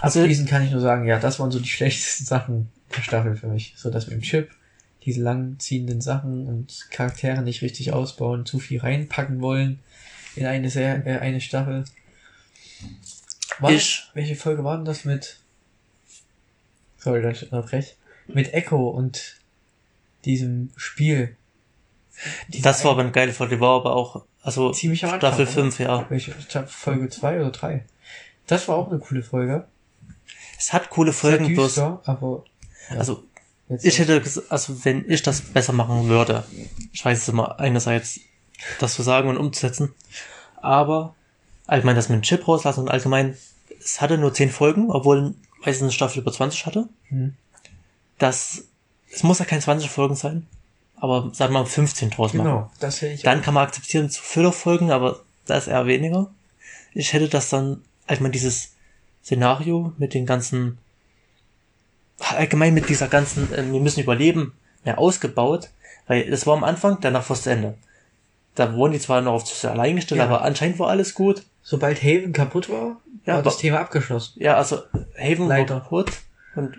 [0.00, 3.36] Also- abschließend kann ich nur sagen, ja, das waren so die schlechtesten Sachen der Staffel
[3.36, 3.74] für mich.
[3.76, 4.50] So das mit dem Chip,
[5.04, 9.80] diese langziehenden Sachen und Charaktere nicht richtig ausbauen, zu viel reinpacken wollen
[10.36, 11.84] in eine, Ser äh, eine Staffel.
[13.60, 15.38] War Ich- welche Folge war denn das mit?
[16.98, 17.94] Sorry, dass ich unterbreche.
[18.26, 19.36] Mit Echo und
[20.24, 21.36] diesem Spiel.
[22.48, 25.44] das war aber eine geile Folge, die war aber auch, also Ziemlich am Anfang, Staffel
[25.46, 25.52] oder?
[25.52, 26.06] 5, ja.
[26.08, 26.32] Welche?
[26.66, 27.84] Folge 2 oder 3?
[28.46, 29.66] Das war auch eine coole Folge.
[30.58, 32.44] Es hat coole Folgen, bloß, düster, aber
[32.90, 33.24] ja, also
[33.68, 36.44] jetzt Ich hätte, also wenn ich das besser machen würde,
[36.92, 38.20] ich weiß es immer einerseits,
[38.78, 39.92] das zu sagen und umzusetzen,
[40.56, 41.14] aber
[41.66, 43.36] allgemein das mit dem Chip rauslassen und allgemein,
[43.80, 45.34] es hatte nur 10 Folgen, obwohl
[45.64, 46.88] weiß ich, eine Staffel über 20 hatte.
[47.08, 47.34] Hm.
[48.18, 48.64] Das,
[49.10, 50.46] es muss ja kein 20 Folgen sein,
[50.96, 52.46] aber sagen wir mal 15 draus machen.
[52.46, 56.30] Genau, das hätte ich Dann kann man akzeptieren zu Füllerfolgen, aber da ist eher weniger.
[56.92, 58.72] Ich hätte das dann, allgemein dieses
[59.24, 60.78] Szenario mit den ganzen,
[62.18, 64.52] allgemein mit dieser ganzen, äh, wir müssen überleben,
[64.84, 65.70] mehr ausgebaut,
[66.06, 67.74] weil das war am Anfang, danach war es zu Ende.
[68.54, 70.26] Da wurden die zwar noch auf sich allein gestellt, Ja.
[70.26, 71.44] aber anscheinend war alles gut.
[71.66, 74.34] Sobald Haven kaputt war, Ja, war das Thema abgeschlossen.
[74.40, 74.82] Ja, also
[75.18, 75.74] Haven Leider.
[75.74, 76.12] war kaputt
[76.54, 76.76] und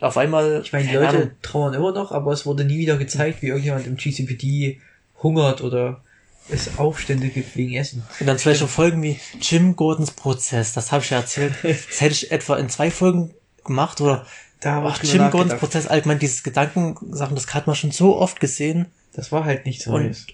[0.00, 2.98] auf einmal, Ich meine, die Leute Ahnung, trauern immer noch, aber es wurde nie wieder
[2.98, 4.80] gezeigt, wie irgendjemand im GCPD
[5.22, 6.02] hungert oder
[6.50, 8.02] es Aufstände gibt wegen Essen.
[8.20, 11.54] Und dann vielleicht so Folgen wie Jim Gordons Prozess, das habe ich ja erzählt.
[11.62, 13.30] Das hätte ich etwa in zwei Folgen
[13.64, 14.26] gemacht oder
[14.60, 15.58] Da ich drüber Jim Gordons.
[15.58, 18.86] Prozess, allgemein dieses Gedankensachen, das hat man schon so oft gesehen.
[19.14, 20.26] Das war halt nichts Neues.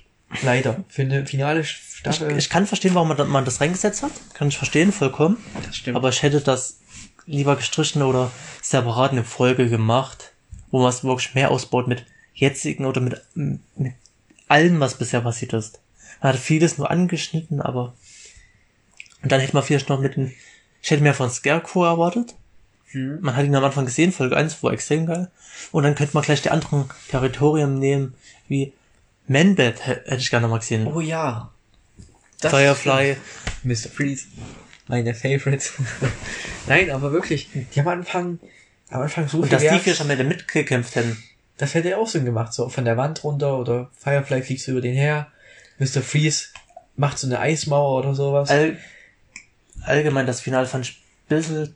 [0.43, 0.85] Leider.
[0.89, 1.63] Für eine finale
[2.09, 4.13] Ich, ich kann verstehen, warum man, da- man das reingesetzt hat.
[4.35, 5.37] Kann ich verstehen, vollkommen.
[5.67, 5.97] das stimmt.
[5.97, 6.79] Aber ich hätte das
[7.27, 8.31] lieber gestrichen oder
[8.63, 10.33] separat eine Folge gemacht,
[10.71, 13.95] wo man es wirklich mehr ausbaut mit jetzigen oder mit, mit
[14.49, 15.81] allem, was bisher passiert ist.
[16.23, 17.95] Man hat vieles nur angeschnitten, aber
[19.23, 20.33] und dann hätte man vielleicht noch mit den,
[20.83, 22.35] ich hätte mehr von Scarecrow erwartet.
[22.93, 23.19] Hm.
[23.21, 25.31] Man hat ihn am Anfang gesehen, Folge 1 war extrem geil.
[25.73, 28.15] Und dann könnte man gleich die anderen Territorien nehmen,
[28.49, 28.73] wie
[29.29, 30.87] Manbat hä- hätte ich gerne mal gesehen.
[30.87, 31.51] oh ja.
[32.41, 33.17] Das Firefly.
[33.65, 33.89] Mr.
[33.89, 34.27] Freeze.
[34.89, 35.65] Meine Favorite.
[36.67, 38.39] Nein, aber wirklich, die haben am Anfang,
[38.89, 41.23] am Anfang so Und dass die vielleicht am Ende mitgekämpft hätten.
[41.59, 44.73] Das hätte ja auch Sinn gemacht, so von der Wand runter oder Firefly fliegst du
[44.73, 45.29] über den her,
[45.79, 46.03] Mr.
[46.03, 46.49] Freeze
[46.97, 48.51] macht so eine Eismauer oder sowas.
[48.51, 48.79] All,
[49.83, 51.75] allgemein das Finale fand ich ein bisschen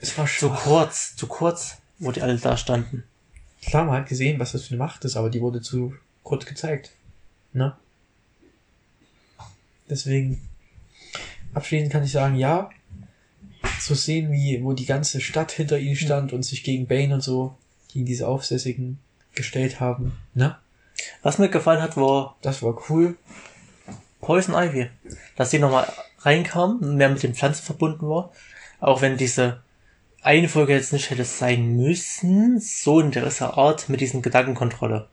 [0.00, 3.04] es war zu schon kurz, zu kurz, wo die alle da standen.
[3.64, 6.46] klar, man hat gesehen, was das für eine Macht ist, aber die wurde zu kurz
[6.46, 6.92] gezeigt.
[7.52, 7.76] Ne?
[9.90, 10.40] Deswegen,
[11.52, 12.70] abschließend kann ich sagen, ja,
[13.80, 17.22] zu sehen, wie, wo die ganze Stadt hinter ihnen stand und sich gegen Bane und
[17.22, 17.56] so,
[17.92, 18.98] gegen diese Aufsässigen
[19.34, 20.56] gestellt haben, ne?
[21.22, 23.16] Was mir gefallen hat, war Das war cool.
[24.20, 24.90] Poison Ivy.
[25.36, 28.32] Dass sie nochmal reinkam und mehr mit den Pflanzen verbunden war.
[28.80, 29.62] Auch wenn diese
[30.22, 35.08] eine Folge jetzt nicht hätte sein müssen, so in dieser Art mit diesen Gedankenkontrolle.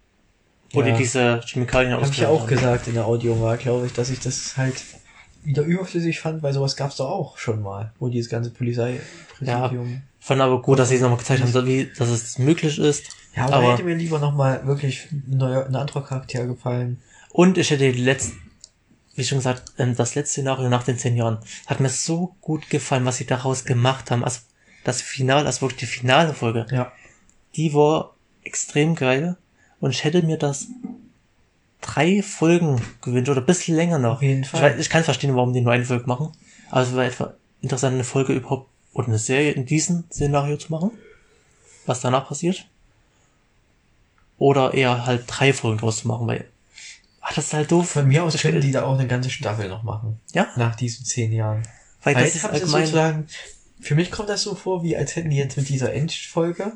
[0.72, 0.92] Wo Ja.
[0.92, 2.48] die diese Chemikalien Habe ich ja auch haben.
[2.50, 4.76] gesagt in der Audio war, glaube ich, dass ich das halt
[5.44, 10.02] wieder überflüssig fand, weil sowas gab's doch auch schon mal, wo dieses ganze Polizeipräsidium.
[10.20, 13.06] Fand aber gut, dass sie es nochmal gezeigt haben, so wie, dass es möglich ist.
[13.36, 17.00] Ja, aber, aber hätte mir lieber nochmal wirklich ein, neuer, ein anderer Charakter gefallen.
[17.30, 18.38] Und ich hätte die letzten,
[19.16, 21.38] wie schon gesagt, ähm, das letzte Szenario nach den zehn Jahren
[21.68, 24.24] hat mir so gut gefallen, was sie daraus gemacht haben.
[24.26, 24.40] Also
[24.84, 26.92] das Finale, also wirklich die finale Folge, Ja.
[27.56, 29.38] die war extrem geil.
[29.80, 30.68] Und ich hätte mir das
[31.82, 34.16] drei Folgen gewünscht oder ein bisschen länger noch.
[34.16, 34.62] Auf jeden Ich, Fall.
[34.74, 36.32] weiß, ich kann verstehen, warum die nur eine Folge machen.
[36.70, 40.72] Aber es war etwa interessant, eine Folge überhaupt oder eine Serie in diesem Szenario zu
[40.72, 40.92] machen.
[41.86, 42.66] Was danach passiert.
[44.38, 46.46] Oder eher halt drei Folgen draus zu machen, weil
[47.22, 47.90] ah, das ist halt doof.
[47.90, 50.20] Von mir aus könnten die da auch eine ganze Staffel noch machen.
[50.34, 51.64] Ja, Nach diesen zehn Jahren.
[52.04, 53.28] weil Weil das ist allgemein sozusagen,
[53.80, 56.74] für mich kommt das so vor, wie als hätten die jetzt mit dieser Endfolge,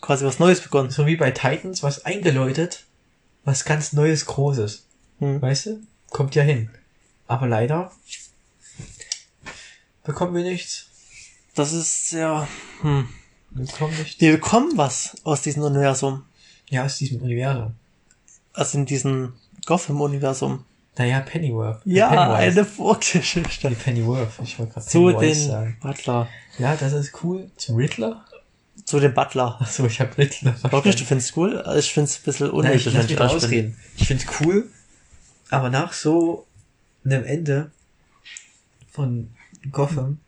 [0.00, 0.90] quasi was Neues begonnen.
[0.90, 2.84] so wie bei Titans, was eingeläutet,
[3.44, 4.86] was ganz Neues, Großes.
[5.18, 5.40] Hm.
[5.40, 5.80] Weißt du?
[6.10, 6.70] Kommt ja hin.
[7.26, 7.90] Aber leider
[10.04, 10.86] bekommen wir nichts.
[11.54, 12.46] Das ist sehr,
[12.82, 13.08] hm.
[13.50, 14.20] Wir bekommen nichts.
[14.20, 16.24] Wir bekommen was aus diesem Universum.
[16.68, 17.74] Ja, aus diesem Universum.
[18.52, 19.34] Also in diesem
[19.66, 20.64] Gotham-Universum.
[20.98, 21.80] Naja, Pennyworth.
[21.84, 22.58] Ja, Pennywise.
[22.58, 23.70] eine Vorgeschichte.
[23.70, 24.32] Pennyworth.
[24.42, 25.76] Ich wollte gerade Zu den sagen.
[25.80, 26.28] Butler.
[26.58, 27.50] Ja, das ist cool.
[27.56, 28.24] Zum Riddler?
[28.86, 29.60] Zu dem Butler.
[29.60, 31.58] Achso, ich habe Riddler Wirklich, du findest cool?
[31.60, 33.18] Also Ich find's ein bisschen Nein, unnötig, ich wenn bin.
[33.18, 33.76] ausreden.
[33.96, 34.70] Ich find's cool,
[35.50, 36.46] aber nach so
[37.04, 37.70] einem Ende
[38.92, 39.30] von
[39.72, 40.18] Gotham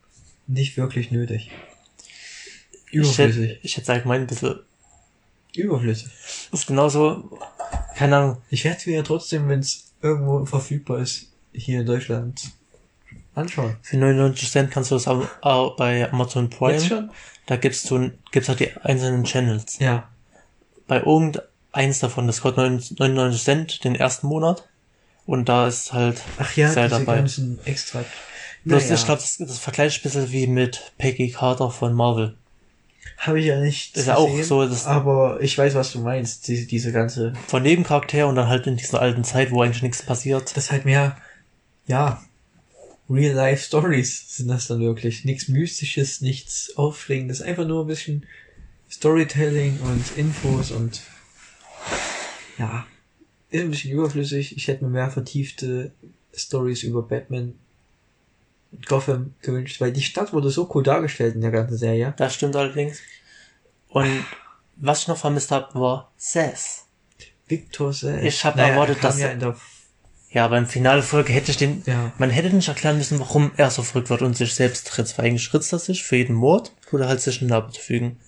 [0.49, 1.51] nicht wirklich nötig.
[2.91, 3.51] Ich Überflüssig.
[3.51, 4.59] hätte, ich hätte allgemein ein bisschen,
[5.55, 6.09] Überflüssig.
[6.53, 7.39] ist genauso,
[7.97, 11.87] keine Ahnung, Ich werde es mir ja trotzdem, wenn es irgendwo verfügbar ist, hier in
[11.87, 12.41] Deutschland
[13.39, 13.77] anschauen.
[13.83, 17.11] für 99 Cent kannst du das auch bei Amazon Prime, Jetzt schon?
[17.47, 19.79] da gibst du, gibt's halt die einzelnen Channels.
[19.79, 20.09] Ja.
[20.87, 24.67] Bei irgendeins davon, das kostet 99 Cent den ersten Monat
[25.27, 27.17] und da ist halt Ach ja, sehr diese dabei.
[27.19, 28.05] ganzen extra.
[28.65, 32.37] Bloß Naja, ich glaube, das, das vergleicht ein bisschen wie mit Peggy Carter von Marvel.
[33.19, 33.97] habe ich ja nicht.
[33.97, 36.49] Ist ja auch so, das- Aber ich weiß, was du meinst.
[36.49, 37.33] Diese, diese ganze.
[37.47, 40.57] Von Nebencharakter und dann halt in dieser alten Zeit, wo eigentlich nichts passiert.
[40.57, 41.17] Das ist halt mehr,
[41.87, 42.21] ja,
[43.11, 45.25] Real-Life-Stories sind das dann wirklich.
[45.25, 47.41] Nichts Mystisches, nichts Aufregendes.
[47.43, 48.27] Einfach nur ein bisschen
[48.91, 51.01] Storytelling und Infos und
[52.59, 52.87] ja,
[53.51, 54.57] ist ein bisschen überflüssig.
[54.57, 55.93] Ich hätte mir mehr vertiefte
[56.35, 57.55] Stories über Batman
[58.73, 62.15] und Gotham gewünscht, weil die Stadt wurde so cool dargestellt in der ganzen Serie.
[62.19, 63.01] Das stimmt allerdings.
[63.89, 64.25] Und
[64.77, 66.85] was ich noch vermisst habe, war Sass.
[67.47, 68.23] Victor Sass.
[68.23, 69.57] Ich hab Naja, erwartet, er dass- ja in der
[70.31, 72.13] Ja, beim Finale Folge hätte ich den, Ja.
[72.19, 75.27] man hätte nicht erklären müssen, warum er so verrückt wird und sich selbst ritzt, weil
[75.27, 78.19] eigentlich ritzt er sich für jeden Mord, tut er halt sich eine Narbe zufügen.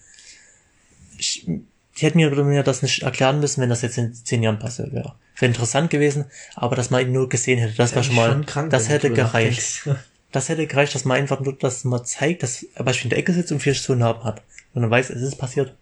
[1.19, 4.59] Ich, die hätten mir, mir das nicht erklären müssen, wenn das jetzt in zehn Jahren
[4.59, 5.15] passiert wäre.
[5.37, 6.25] Wäre interessant gewesen,
[6.55, 9.89] aber dass man ihn nur gesehen hätte, das wäre schon mal, krank, das hätte gereicht.
[10.33, 13.19] Das hätte gereicht, dass man einfach nur, dass man zeigt, dass er beispielsweise in der
[13.19, 14.43] Ecke sitzt und vier so Narben hat.
[14.73, 15.75] Und man weiß, es ist passiert.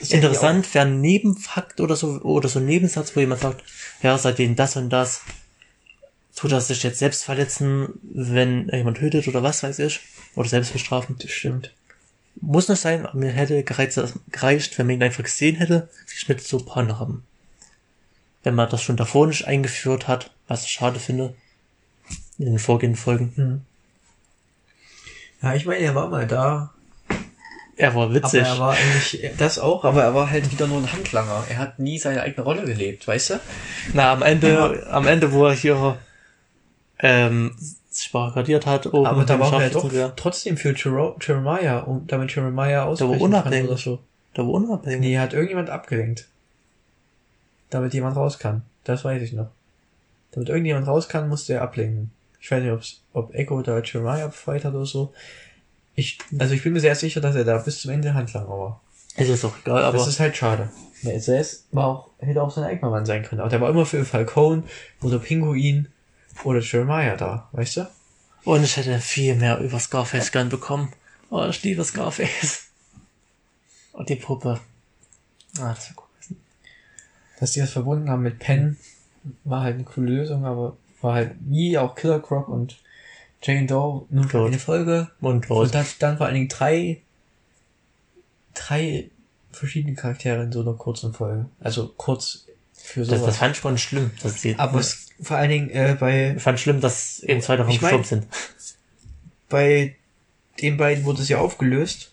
[0.00, 3.62] Das Interessant wäre ein Nebenfakt oder so, oder so ein Nebensatz, wo jemand sagt,
[4.02, 5.20] ja, seitdem das und das,
[6.34, 10.00] tut er sich jetzt selbst verletzen, wenn er jemand tötet oder was weiß ich,
[10.34, 11.16] oder selbst bestrafen.
[11.18, 11.72] Das stimmt.
[12.40, 15.88] Muss nicht sein, aber mir hätte gereizt, gereicht, wenn man ihn einfach gesehen hätte,
[16.26, 17.24] mit so ein paar Narben.
[18.42, 21.34] Wenn man das schon davor nicht eingeführt hat, was ich schade finde,
[22.38, 23.32] in den vorgehenden Folgen.
[23.36, 23.60] Hm.
[25.42, 26.72] Ja, ich meine, er war mal da.
[27.76, 28.44] Er war witzig.
[28.44, 31.44] Aber er war eigentlich, das auch, aber er war halt wieder nur ein Handlanger.
[31.48, 33.40] Er hat nie seine eigene Rolle gelebt, weißt du?
[33.92, 35.98] Na, am Ende, am Ende, wo er hier
[36.98, 37.56] ähm,
[37.90, 42.84] sich barrikadiert hat, oben Aber da war er doch trotzdem für Jeremiah, um, damit Jeremiah
[42.84, 43.60] ausbrechen unabhängig.
[43.60, 43.98] kann oder so.
[44.34, 45.00] Da war unabhängig.
[45.00, 46.28] Nee, hat irgendjemand abgelenkt.
[47.70, 48.62] Damit jemand raus kann.
[48.84, 49.48] Das weiß ich noch.
[50.32, 52.10] Damit irgendjemand raus kann, musste er ablenken.
[52.40, 55.12] Ich weiß nicht, ob's, ob Echo da Jeremiah befreit hat oder so.
[55.94, 58.80] Ich, also ich bin mir sehr sicher, dass er da bis zum Ende Handlanger war.
[59.16, 60.68] Es ist auch egal, aber das ist halt schade.
[61.04, 63.40] Der SS war auch, hätte auch sein eigener Mann sein können.
[63.40, 64.64] Aber der war immer für Falcone
[65.02, 65.88] oder Pinguin
[66.42, 67.90] oder Jeremiah da, weißt du?
[68.44, 70.92] und ich hätte viel mehr über Scarface gern bekommen.
[71.30, 72.64] Oh, ich liebe Scarface.
[73.92, 74.60] Und die Puppe.
[75.58, 76.40] Ah, das wäre cool gewesen.
[77.40, 78.76] Dass die das verbunden haben mit Penn,
[79.44, 82.76] war halt eine coole Lösung, aber war halt wie auch Killer Croc und
[83.42, 85.10] Jane Doe nur für eine Folge.
[85.20, 85.66] Mundlos.
[85.66, 87.00] Und dann, dann vor allen Dingen drei,
[88.54, 89.10] drei
[89.52, 91.46] verschiedene Charaktere in so einer kurzen Folge.
[91.60, 93.26] Also kurz für Das, sowas.
[93.26, 94.10] das fand ich schon schlimm.
[94.22, 97.56] Dass die, aber es, vor allen Dingen äh, bei ich fand schlimm, dass eben zwei
[97.56, 98.26] davon Ich mein- gestorben sind.
[99.48, 99.96] bei
[100.60, 102.12] den beiden wurde es ja aufgelöst,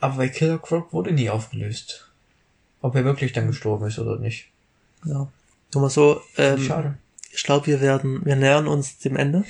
[0.00, 2.10] aber bei Killer Croc wurde nie aufgelöst.
[2.80, 4.48] Ob er wirklich dann gestorben ist oder nicht.
[5.04, 5.28] Ja.
[5.72, 6.98] Nur mal so, ähm, Schade.
[7.32, 9.44] ich glaube, wir werden, wir nähern uns dem Ende.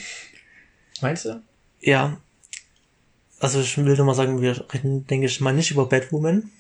[1.01, 1.43] Meinst du?
[1.81, 2.17] Ja.
[3.41, 6.51] Also ich will nur mal sagen, wir reden, denke ich mal, nicht über Batwoman.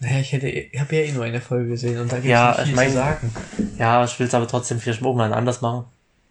[0.00, 2.50] Naja, ich hätte, ich habe ja eh nur eine Folge gesehen und da gibt Ja,
[2.50, 3.34] nicht viel ich mein- zu sagen.
[3.78, 5.86] Ja, ich will es aber trotzdem vielleicht irgendwann anders machen.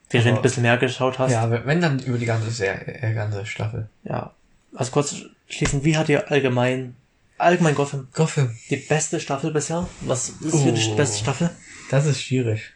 [0.10, 1.32] Vielleicht, wenn du ein bisschen mehr geschaut hast.
[1.34, 3.90] Ja, wenn dann über die ganze Serie, äh, ganze Staffel.
[4.06, 4.32] Ja.
[4.74, 5.16] Also kurz
[5.50, 6.96] schließen, wie hat dir allgemein,
[7.38, 8.56] allgemein Gotham Gotham.
[8.70, 9.86] die beste Staffel bisher?
[10.02, 10.96] Was ist für dich die Oh.
[10.96, 11.50] beste Staffel?
[11.92, 12.72] Das ist schwierig.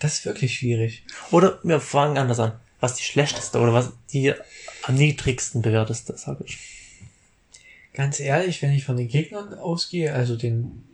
[0.00, 1.04] Das ist wirklich schwierig.
[1.30, 2.52] Oder wir fangen anders an.
[2.80, 4.34] Was die schlechteste oder was die
[4.82, 6.58] am niedrigsten bewerteste, sage ich.
[7.94, 10.84] Ganz ehrlich, wenn ich von den Gegnern ausgehe, also den,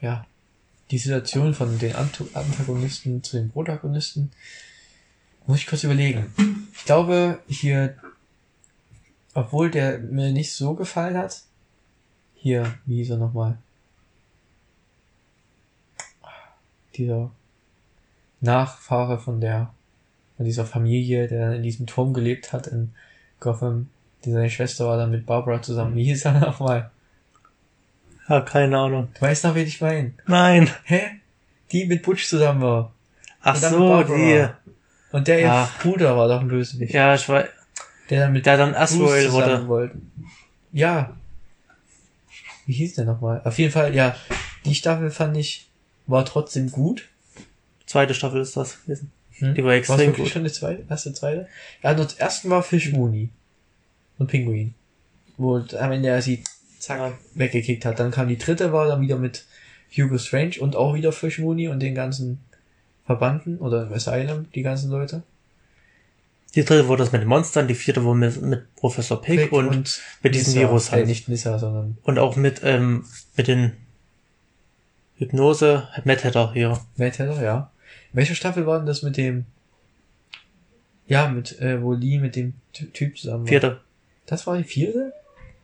[0.00, 0.26] ja,
[0.90, 4.30] die Situation von den Antagonisten zu den Protagonisten,
[5.46, 6.32] muss ich kurz überlegen.
[6.74, 7.96] Ich glaube, hier,
[9.34, 11.42] obwohl der mir nicht so gefallen hat,
[12.36, 13.58] hier, wie hieß er nochmal?
[16.98, 17.30] dieser
[18.40, 19.72] Nachfahre von der,
[20.36, 22.92] von dieser Familie, der in diesem Turm gelebt hat in
[23.40, 23.88] Gotham.
[24.24, 25.94] Die seine Schwester war dann mit Barbara zusammen.
[25.96, 26.90] Wie hieß er nochmal?
[28.28, 29.08] Ja, keine Ahnung.
[29.14, 30.12] Du weißt noch, wen ich meine.
[30.26, 30.68] Nein.
[30.84, 31.00] Hä?
[31.72, 32.92] Die mit Butch zusammen war.
[33.42, 34.46] Ach so, die.
[35.12, 35.68] Und der ihr.
[35.82, 36.92] Bruder war doch ein Bösewicht.
[36.92, 37.46] Ja, ich weiß.
[38.10, 39.68] Der dann mit Der dann zusammen wurde.
[39.68, 39.98] wollte.
[40.72, 41.16] Ja.
[42.66, 43.40] Wie hieß der nochmal?
[43.44, 44.14] Auf jeden Fall, ja,
[44.64, 45.68] die Staffel fand ich,
[46.06, 47.08] war trotzdem gut.
[47.86, 49.10] Zweite Staffel ist das gewesen.
[49.38, 49.54] Hm?
[49.54, 50.28] Die war War extrem wirklich gut.
[50.32, 50.84] schon die zweite?
[50.90, 51.48] Erste, zweite?
[51.82, 53.30] Ja, das erste war Fish Mooney.
[54.18, 54.74] Und Pinguin.
[55.36, 56.42] Wo am Ende er sie
[56.78, 57.98] zack weggekickt hat.
[58.00, 59.46] Dann kam die dritte, war dann wieder mit
[59.96, 62.40] Hugo Strange und auch wieder Fish Mooney und den ganzen
[63.06, 65.22] Verbanden oder im Asylum, die ganzen Leute.
[66.54, 69.52] Die dritte wurde das mit den Monstern, die vierte wurde mit, mit Professor Pig, Pig
[69.52, 70.60] und, mit diesem Nissa.
[70.68, 71.06] Virus Äh, halt.
[71.06, 73.04] nicht Nissa, sondern Und auch mit, ähm,
[73.36, 73.72] mit den
[75.16, 76.80] Hypnose, Mad Hatter hier.
[76.96, 77.70] Mad Hatter, ja.
[78.12, 79.44] Welche Staffel war denn das mit dem,
[81.06, 83.48] ja, mit, äh, wo Lee mit dem Ty- Typ zusammen war?
[83.48, 83.80] Vierte.
[84.28, 85.12] Das war die vierte?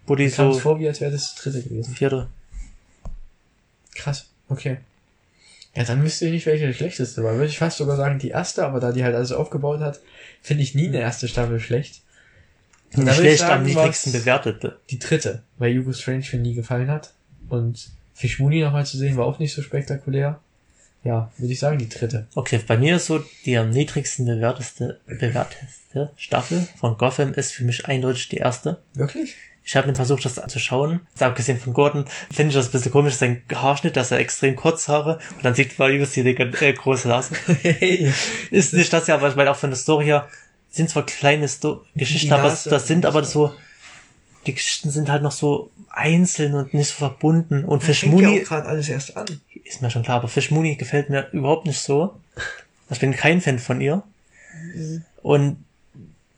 [0.06, 1.94] Wo die kam es so, vor, wie als wäre das die dritte gewesen.
[1.94, 2.28] vierte.
[3.94, 4.78] Krass, okay.
[5.74, 7.34] Ja, dann wüsste ich nicht, welche die schlechteste war.
[7.34, 10.00] Würde ich fast sogar sagen, die erste, aber da die halt alles aufgebaut hat,
[10.40, 12.02] finde ich nie eine erste Staffel schlecht.
[12.96, 14.78] Und Die schlecht am niedrigsten bewertete.
[14.90, 17.12] Die dritte, weil Hugo Strange mir nie gefallen hat.
[17.48, 20.40] Und Fish Mooney nochmal zu sehen, war auch nicht so spektakulär.
[21.04, 22.26] Ja, würde ich sagen, die dritte.
[22.34, 27.64] Okay, bei mir ist so, die am niedrigsten bewerteste, bewerteste Staffel von Gotham ist für
[27.64, 28.78] mich eindeutig die erste.
[28.94, 29.36] Wirklich?
[29.66, 31.00] Ich habe mir versucht, das anzuschauen.
[31.10, 34.56] Jetzt abgesehen von Gordon, finde ich das ein bisschen komisch, sein Haarschnitt, dass er extrem
[34.56, 37.34] kurz Haare und dann sieht man übelst die äh, große Nase.
[37.62, 38.12] hey,
[38.50, 40.28] Ist nicht das ja, aber ich meine auch von der Story her,
[40.70, 43.54] sind zwar kleine Sto Geschichten, aber das sind aber so,
[44.46, 47.64] die Geschichten sind halt noch so einzeln und nicht so verbunden.
[47.64, 49.26] Und Fish fängt ja gerade alles erst an.
[49.64, 52.14] ist mir schon klar, aber Fish Mooney gefällt mir überhaupt nicht so.
[52.90, 54.02] Ich bin kein Fan von ihr.
[55.22, 55.64] Und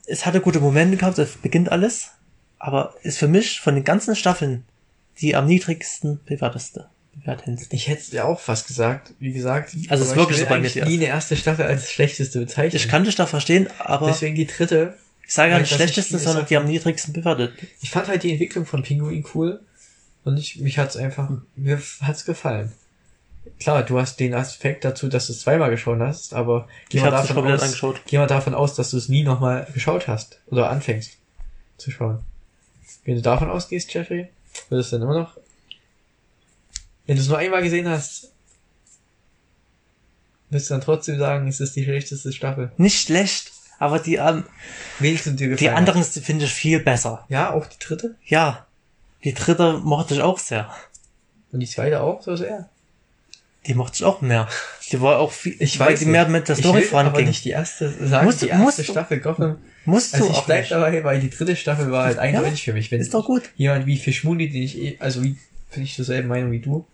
[0.07, 2.11] es hatte gute Momente gehabt, es beginnt alles,
[2.59, 4.65] aber ist für mich von den ganzen Staffeln
[5.21, 6.87] die am niedrigsten bewerteste.
[7.15, 7.75] Bewertendste.
[7.75, 9.75] Ich hätte es ja auch fast gesagt, wie gesagt.
[9.89, 12.41] Also es ist wirklich ich so bei mir die nie eine erste Staffel als schlechteste
[12.41, 12.77] bezeichnen.
[12.77, 14.95] Ich kann dich da verstehen, aber Deswegen die dritte.
[15.27, 17.55] Ich sage ja nicht das nicht schlechteste, viele sondern die am niedrigsten bewertet.
[17.81, 19.61] Ich fand halt die Entwicklung von Pinguin cool.
[20.25, 22.73] Und ich, mich hat's einfach, mir hat's gefallen.
[23.61, 27.15] Klar, du hast den Aspekt dazu, dass du es zweimal geschaut hast, aber geh mal
[27.15, 28.01] es davon aus, angeschaut.
[28.07, 30.41] geh mal davon aus, dass du es nie nochmal geschaut hast.
[30.47, 31.13] Oder anfängst
[31.79, 32.25] zu schauen.
[33.05, 34.29] Wenn du davon ausgehst, Jeffrey,
[34.69, 35.37] würdest du dann immer noch,
[37.07, 38.33] wenn du es nur einmal gesehen hast,
[40.51, 42.73] wirst du dann trotzdem sagen, es ist die schlechteste Staffel.
[42.79, 44.45] Nicht schlecht, aber die, ähm,
[45.01, 47.25] dir die gefallen anderen finde ich viel besser.
[47.29, 48.15] Ja, auch die dritte?
[48.25, 48.67] Ja,
[49.25, 50.71] die dritte mochte ich auch sehr.
[51.53, 52.69] Und die zweite auch so sehr?
[53.67, 54.49] Die mochte ich auch mehr.
[54.93, 56.33] Die war auch viel, Ich weil weiß die mehr nicht.
[56.33, 57.27] mit der Ich Story will aber voranging.
[57.27, 59.59] nicht die erste sagen, Musst die du- erste musst du- Staffel Gotham.
[59.85, 60.73] Musst du Also ich auch bleib nicht.
[60.73, 62.91] dabei, weil die dritte Staffel war halt eindeutig für mich.
[62.91, 63.43] Wenn Ist doch gut.
[63.57, 65.37] jemand wie Fischmuni, den ich eh, also wie,
[65.75, 66.87] bin ich derselben Meinung wie du.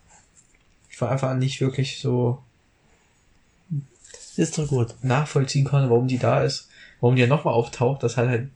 [0.91, 2.43] Ich von Anfang an nicht wirklich so
[4.37, 4.95] Ist doch gut.
[5.03, 6.69] nachvollziehen konnte, warum die da ist,
[7.03, 8.49] warum die ja nochmal auftaucht, das hat halt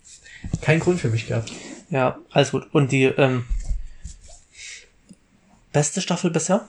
[0.62, 1.52] keinen Grund für mich gehabt.
[1.90, 2.66] Ja, alles gut.
[2.72, 3.44] Und die ähm,
[5.72, 6.66] beste Staffel bisher?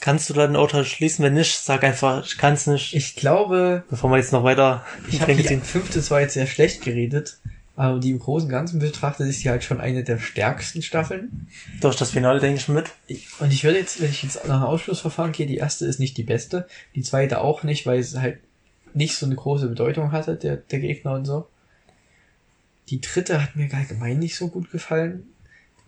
[0.00, 1.24] Kannst du da ein Urteil schließen?
[1.24, 2.94] Wenn nicht, sag einfach, ich kann es nicht.
[2.94, 6.82] Ich glaube, Bevor wir jetzt noch weiter ich habe die fünfte zwar jetzt sehr schlecht
[6.82, 7.38] geredet,
[7.76, 11.46] aber die im Großen und Ganzen betrachtet ist die halt schon eine der stärksten Staffeln.
[11.80, 12.86] Durch das Finale denke ich mit.
[13.06, 16.00] Ich- Und ich würde jetzt, wenn ich jetzt nach einem Ausschlussverfahren gehe, die erste ist
[16.00, 16.66] nicht die beste,
[16.96, 18.38] die zweite auch nicht, weil es halt
[18.94, 21.48] nicht so eine große Bedeutung hatte, der, der Gegner und so.
[22.88, 25.24] Die dritte hat mir allgemein nicht so gut gefallen.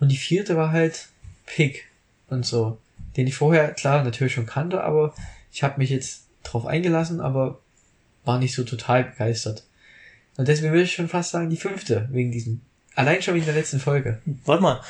[0.00, 1.08] Und die vierte war halt
[1.46, 1.84] Pig
[2.28, 2.78] und so.
[3.16, 5.14] Den ich vorher, klar, natürlich schon kannte, aber
[5.52, 7.60] ich habe mich jetzt drauf eingelassen, aber
[8.24, 9.64] war nicht so total begeistert.
[10.36, 12.60] Und deswegen würde ich schon fast sagen, die fünfte, wegen diesem.
[12.96, 14.20] Allein schon wegen der letzten Folge.
[14.44, 14.80] Warte mal.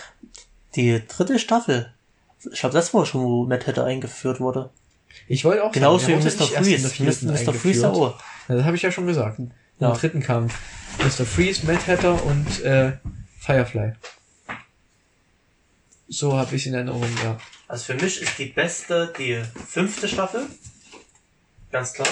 [0.77, 1.93] Die dritte Staffel.
[2.53, 4.71] Ich glaube, das war schon, wo Matt Hatter eingeführt wurde.
[5.29, 6.47] Ich wollte auch Genauso wie der wurde Mr.
[6.89, 7.27] Freeze.
[7.27, 7.55] Mr.
[7.55, 8.21] Freeze ja auch.
[8.49, 9.39] Ja, das habe ich ja schon gesagt.
[9.39, 9.93] Im Ja.
[9.93, 10.47] dritten kam
[10.99, 11.25] Mr.
[11.25, 12.93] Freeze, Mad Hatter und äh,
[13.41, 13.93] Firefly.
[16.09, 17.43] So habe ich in Erinnerung gehabt.
[17.69, 20.47] Also für mich ist die beste die fünfte Staffel.
[21.73, 22.09] Ganz klar.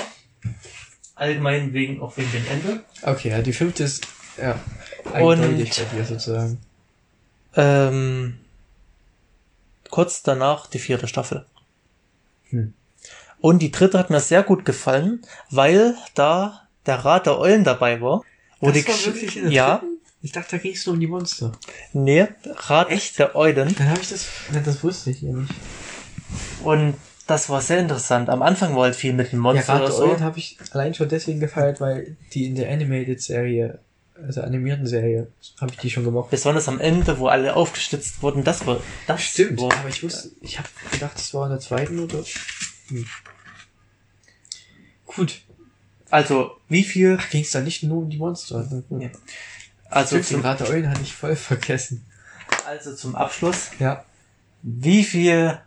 [1.15, 2.85] Allgemein wegen, auch wegen dem Ende.
[3.03, 4.07] Okay, ja, die fünfte ist
[4.41, 4.59] ja
[5.13, 6.59] Und- eindeutig bei dir sozusagen.
[7.55, 8.39] Ähm,
[9.91, 11.45] kurz danach die vierte Staffel.
[12.49, 12.73] Hm.
[13.43, 15.21] Und die dritte hat mir sehr gut gefallen,
[15.51, 18.23] weil da der Rat der Eulen dabei war.
[18.61, 19.99] Wo Das die war wirklich in der Ja, dritten?
[20.23, 21.51] Ich dachte, da ging es nur um die Monster.
[21.93, 22.89] nee, Rat
[23.19, 23.75] der Eulen.
[23.77, 24.27] Dann habe ich das,
[24.65, 25.51] das wusste ich ja nicht.
[26.63, 26.95] Und
[27.27, 28.31] das war sehr interessant.
[28.31, 30.05] Am Anfang war halt viel mit dem Ja, Monster Rat oder der so.
[30.05, 33.81] Eulen habe ich allein schon deswegen gefeiert, weil die in der Animated-Serie,
[34.25, 35.27] also animierten Serie,
[35.61, 36.31] habe ich die schon gemocht.
[36.31, 40.31] Besonders am Ende, wo alle aufgestützt wurden, das war, das Stimmt, war, aber ich wusste,
[40.41, 42.19] ich habe gedacht, das war in der zweiten oder.
[42.89, 43.05] Hm.
[45.17, 45.43] Gut.
[46.11, 48.67] also, wie viel, Ging es da nicht nur um die Monster?
[48.91, 49.09] Ja.
[49.91, 52.05] also zum, Rat der Eulen hatte ich voll vergessen.
[52.67, 54.05] also zum Abschluss, Ja.
[54.63, 55.59] wie viel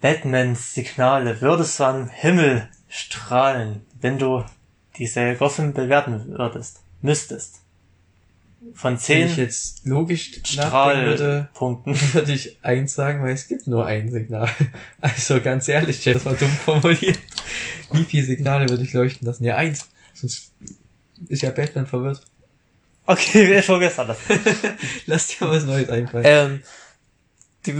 [0.00, 4.44] Batmans Signale würdest du am Himmel strahlen, wenn du
[4.96, 7.59] die Serie Gotham bewerten würdest, müsstest?
[8.74, 12.12] Von Wenn zehn ich jetzt logisch nachdenken würde, Strahlpunkten.
[12.12, 14.50] würde ich eins sagen, weil es gibt nur ein Signal.
[15.00, 17.18] Also ganz ehrlich, das war dumm formuliert.
[17.92, 19.44] Wie viele Signale würde ich leuchten lassen?
[19.44, 19.88] Ja, eins.
[20.12, 20.52] Sonst
[21.28, 22.22] ist ja Batman verwirrt.
[23.06, 24.18] Okay, wir vergessen das.
[25.06, 26.24] Lass dir was Neues einfallen.
[26.26, 26.62] Ähm,
[27.66, 27.74] die,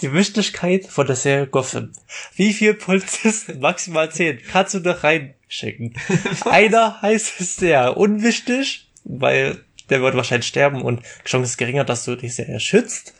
[0.00, 1.92] die Wichtigkeit von der Serie Gotham.
[2.34, 5.94] Wie viel Polizisten, maximal zehn, kannst du da reinschicken?
[6.44, 11.84] Einer heißt es sehr unwichtig, weil der wird wahrscheinlich sterben und die Chance ist geringer,
[11.84, 13.14] dass du die Serie schützt.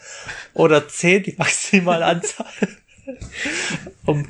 [0.55, 2.47] Oder zehn, die maximale Anzahl,
[4.07, 4.27] um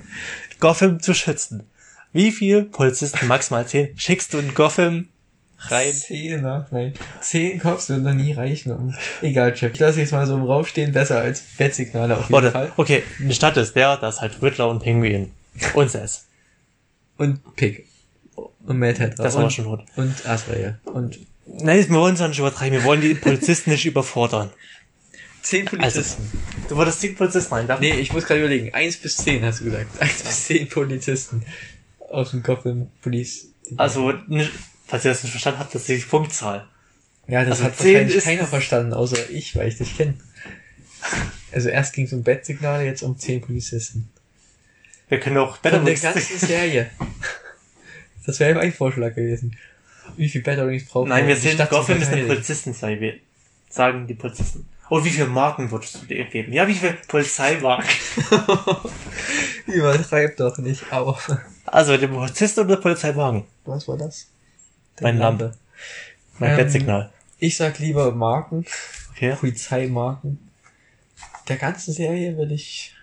[0.58, 1.64] Gotham zu schützen.
[2.12, 5.08] Wie viel Polizisten, maximal zehn, schickst du in Gotham
[5.58, 5.92] rein?
[5.92, 6.66] Zehn, ne?
[6.70, 6.94] Nein.
[7.20, 8.72] Zehn Cops würden da nie reichen.
[8.72, 8.94] Um.
[9.22, 9.72] Egal, Chef.
[9.72, 12.72] Ich lasse jetzt mal so im Raum stehen, besser als Bettsignale auf jeden Oder, Fall.
[12.76, 15.30] okay, eine Stadt ist der, das ist halt Riddler und Penguin.
[15.74, 16.26] Und Sess.
[17.16, 17.86] Und Pick.
[18.34, 19.22] Und Mad Hatter.
[19.22, 19.80] Das war und, schon gut.
[19.96, 20.78] Und Azrael.
[20.84, 22.78] Und Nein, wir wollen es nicht übertreiben.
[22.78, 24.50] Wir wollen die Polizisten nicht überfordern.
[25.42, 26.30] zehn Polizisten.
[26.68, 27.84] Du wolltest die Polizisten reinwerfen?
[27.84, 28.72] Nee, ich muss gerade überlegen.
[28.74, 30.00] Eins bis zehn hast du gesagt.
[30.00, 31.44] Eins bis zehn Polizisten
[32.10, 33.48] aus dem Gotham Police.
[33.76, 34.50] Also, nicht,
[34.86, 36.66] falls ihr das nicht verstanden habt, das ist die Punktzahl.
[37.26, 40.14] ja, das also hat zehn wahrscheinlich keiner verstanden, außer ich, weil ich dich kenne.
[41.52, 44.10] Also erst ging es um Bettsignale, jetzt um zehn Polizisten.
[45.08, 46.90] Wir können auch Von der Battlewings ganzen Serie.
[48.26, 49.56] Das wäre mein Vorschlag gewesen.
[50.16, 52.28] Wie viel Batterings braucht Nein, wir zu Gotham ist eine verteidigen?
[52.28, 53.00] Polizistenserie.
[53.00, 53.14] Wir
[53.68, 54.68] sagen die Polizisten.
[54.88, 56.52] Und wie viele Marken würdest du dir geben?
[56.52, 57.88] Ja, wie viele Polizeimarken?
[59.66, 61.18] Übertreib doch nicht, aber.
[61.66, 63.44] Also, der Polizist oder der Polizeiwagen?
[63.64, 64.26] Was war das?
[65.00, 65.56] Meine Lampe.
[66.38, 67.10] Mein Ähm, Bettsignal.
[67.38, 68.66] Ich sag lieber Marken,
[69.12, 69.34] Okay.
[69.38, 70.38] Polizeimarken.
[71.48, 72.94] Der ganzen Serie würde ich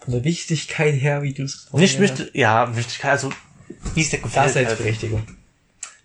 [0.00, 3.30] von der Wichtigkeit her, wie du es Nicht wichtig, ja, Wichtigkeit, also,
[3.94, 4.54] wie es dir gefällt.
[4.54, 4.78] halt.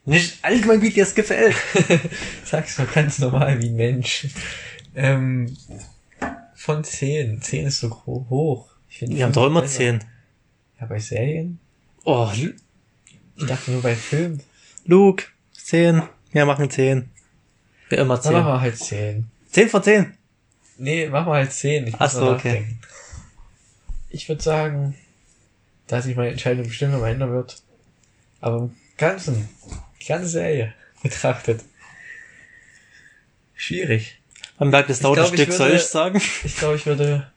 [0.09, 1.55] Nicht allgemein, wie dir es gefällt.
[2.45, 4.27] Sag's doch ganz normal wie ein Mensch.
[4.95, 5.55] Ähm,
[6.55, 7.41] von 10.
[7.41, 8.69] 10 ist so hoch.
[8.89, 10.03] Ich finde Wir haben doch immer 10.
[10.79, 11.59] Ja, bei Serien?
[12.03, 14.41] Oh, Ich dachte nur bei Filmen.
[14.85, 16.01] Luke, 10.
[16.31, 17.09] Wir machen 10.
[17.89, 18.45] Wir immer Dann machen 10.
[18.45, 19.27] wir halt 10.
[19.51, 20.17] 10 von 10.
[20.77, 21.87] Nee, machen wir halt 10.
[21.87, 22.65] Ich Ach muss so, okay.
[24.09, 24.95] Ich würde sagen,
[25.87, 27.61] dass sich meine Entscheidung bestimmt noch ändern wird.
[28.41, 29.49] Aber im Ganzen,
[30.01, 30.73] die ganze Serie
[31.03, 31.61] betrachtet.
[33.55, 34.19] Schwierig.
[34.57, 36.21] Man merkt, es dauert ich Stück, soll würde- ich sagen?
[36.43, 37.31] Ich glaube, ich würde.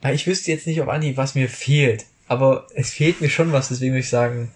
[0.00, 2.06] Weil ich wüsste jetzt nicht auf Anhieb, was mir fehlt.
[2.28, 4.52] Aber es fehlt mir schon was, deswegen würde ich sagen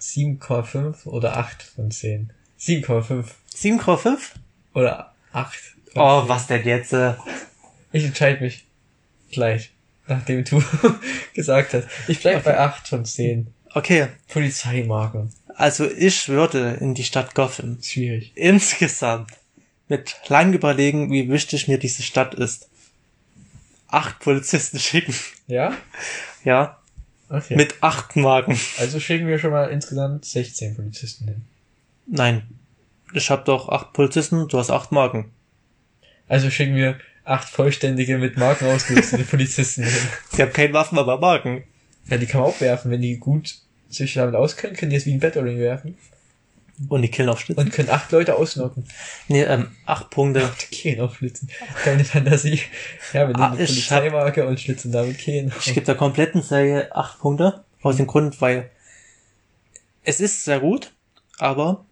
[0.00, 2.32] 7,5 oder 8 von 10.
[2.58, 4.18] 7,5 7,5?
[4.74, 5.58] oder 8.
[5.92, 6.28] von Oh, 10.
[6.28, 6.92] was denn jetzt?
[6.92, 7.14] äh?
[7.92, 8.64] Ich entscheide mich
[9.30, 9.70] gleich,
[10.06, 10.62] nachdem du
[11.34, 11.86] gesagt hast.
[12.08, 13.52] Ich bleibe bei 8 von 10.
[13.76, 15.32] Okay, Polizeimarken.
[15.54, 18.32] also ich würde in die Stadt Gotham Schwierig.
[18.34, 19.30] insgesamt
[19.88, 22.68] mit lang überlegen, wie wichtig mir diese Stadt ist.
[23.88, 25.14] Acht Polizisten schicken.
[25.46, 25.76] Ja?
[26.42, 26.78] Ja,
[27.28, 27.56] Okay.
[27.56, 28.58] mit acht Marken.
[28.78, 31.42] also schicken wir schon mal insgesamt 16 Polizisten hin.
[32.06, 32.42] Nein,
[33.12, 35.32] ich habe doch acht Polizisten, du hast acht Marken.
[36.28, 39.92] Also schicken wir 8 vollständige mit Marken ausgerüstete Polizisten hin.
[40.32, 41.64] Sie haben keine Waffen, aber Marken.
[42.08, 42.90] Ja, die kann man auch werfen.
[42.92, 43.56] Wenn die gut
[43.88, 45.96] sich damit auskennen, können die es wie ein Battering werfen.
[46.90, 47.64] Und die killen auf Schlitzen.
[47.64, 48.84] Und können acht Leute ausnocken.
[49.28, 50.50] Nee, ähm, acht Punkte.
[50.60, 51.48] Die Kehen aufschlitzen.
[51.82, 52.60] Keine Fantasie.
[53.14, 55.50] Ja, wir nehmen Ah, die ich hab- Polizeimarke und schlitzen damit Kehen.
[55.60, 57.64] Ich gebe der kompletten Serie acht Punkte.
[57.80, 58.70] Aus dem Grund, weil
[60.02, 60.92] es ist sehr gut,
[61.38, 61.86] aber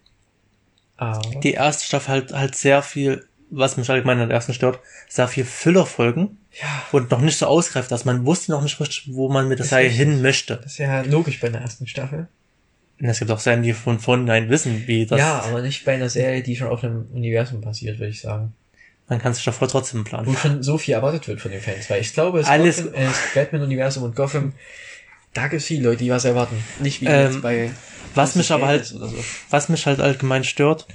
[0.98, 3.26] Aber die erste Staffel halt, halt sehr viel,
[3.56, 7.46] was mich allgemein an der ersten stört, sehr viel Füllerfolgen ja, und noch nicht so
[7.46, 10.56] ausgreift, dass man wusste noch nicht, richtig, wo man mit der Ist Serie hin möchte.
[10.56, 12.28] das ist ja logisch bei einer ersten Staffel.
[13.00, 15.94] Und es gibt auch Serien, die von vornherein wissen, wie das, ja, aber nicht bei
[15.94, 18.52] einer Serie, die schon auf einem Universum basiert, würde ich sagen.
[19.08, 20.36] man kann sich davor trotzdem Wo planen.
[20.36, 21.90] schon so viel erwartet wird von den Fans.
[21.90, 24.52] Weil ich glaube, es Alles- Gotham, äh, Batman-Universum und Gotham,
[25.34, 26.56] da gibt es viele Leute, die was erwarten.
[26.78, 27.70] Nicht wie Ähm, jetzt bei
[28.14, 29.12] Was mich aber halt, so.
[29.50, 30.86] was mich halt allgemein stört,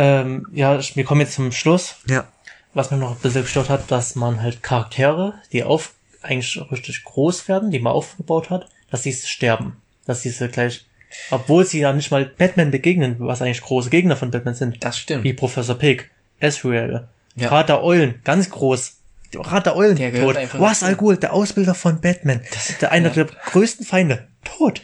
[0.00, 1.96] ähm, ja, wir kommen jetzt zum Schluss.
[2.08, 2.26] Ja.
[2.72, 5.92] was mir noch ein bisschen gestört hat, dass man halt Charaktere, die auf
[6.22, 9.76] eigentlich richtig groß werden, die man aufgebaut hat, dass sie sterben.
[10.06, 10.86] Dass diese gleich,
[11.30, 14.98] obwohl sie ja nicht mal Batman begegnen, was eigentlich große Gegner von Batman sind, Das
[14.98, 15.24] stimmt.
[15.24, 17.48] wie Professor Pig, Ezreal, Ja.
[17.48, 18.96] Rat der Eulen, ganz groß.
[19.34, 20.36] Rat der Eulen, Der tot.
[20.54, 20.82] Was.
[20.82, 22.40] Al Ghul, der Ausbilder von Batman,
[22.80, 23.14] der einer ja.
[23.14, 24.82] der größten Feinde, tot.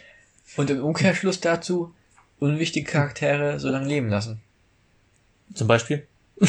[0.56, 1.94] Und im Umkehrschluss dazu,
[2.38, 4.40] unwichtige Charaktere so lange leben lassen.
[5.54, 6.06] Zum Beispiel.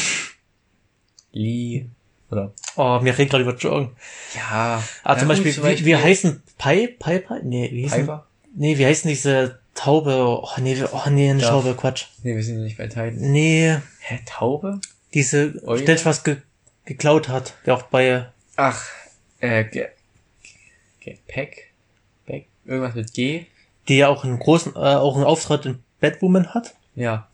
[1.32, 1.86] Lee.
[2.30, 2.52] Oder?
[2.76, 3.96] Oh, wir reden gerade über Joggen.
[4.34, 4.82] Ja.
[5.02, 7.34] Ah, Ja, zum, gut, Beispiel, wie, wie heißen Pi, Pi, Pi?
[7.42, 8.26] Nee, wie heißen, Piper?
[8.54, 10.14] nee, wie heißen diese Taube?
[10.42, 11.48] Oh, nee, oh, nee, eine Ja.
[11.48, 12.06] Taube, Quatsch.
[12.22, 13.14] Nee, wir sind ja nicht bei Titan.
[13.16, 14.80] Nee, Hä, Taube?
[15.14, 15.82] diese, Eule?
[15.82, 16.36] Stell was ge
[16.84, 18.26] geklaut hat, der auch bei,
[18.56, 18.84] Ach,
[19.40, 19.88] äh, Ge
[21.00, 21.70] Gepäck?
[22.26, 22.46] Back?
[22.64, 23.46] Irgendwas mit G?
[23.88, 26.74] die ja auch einen großen, äh, auch einen Auftritt in Batwoman hat.
[26.94, 27.27] Ja.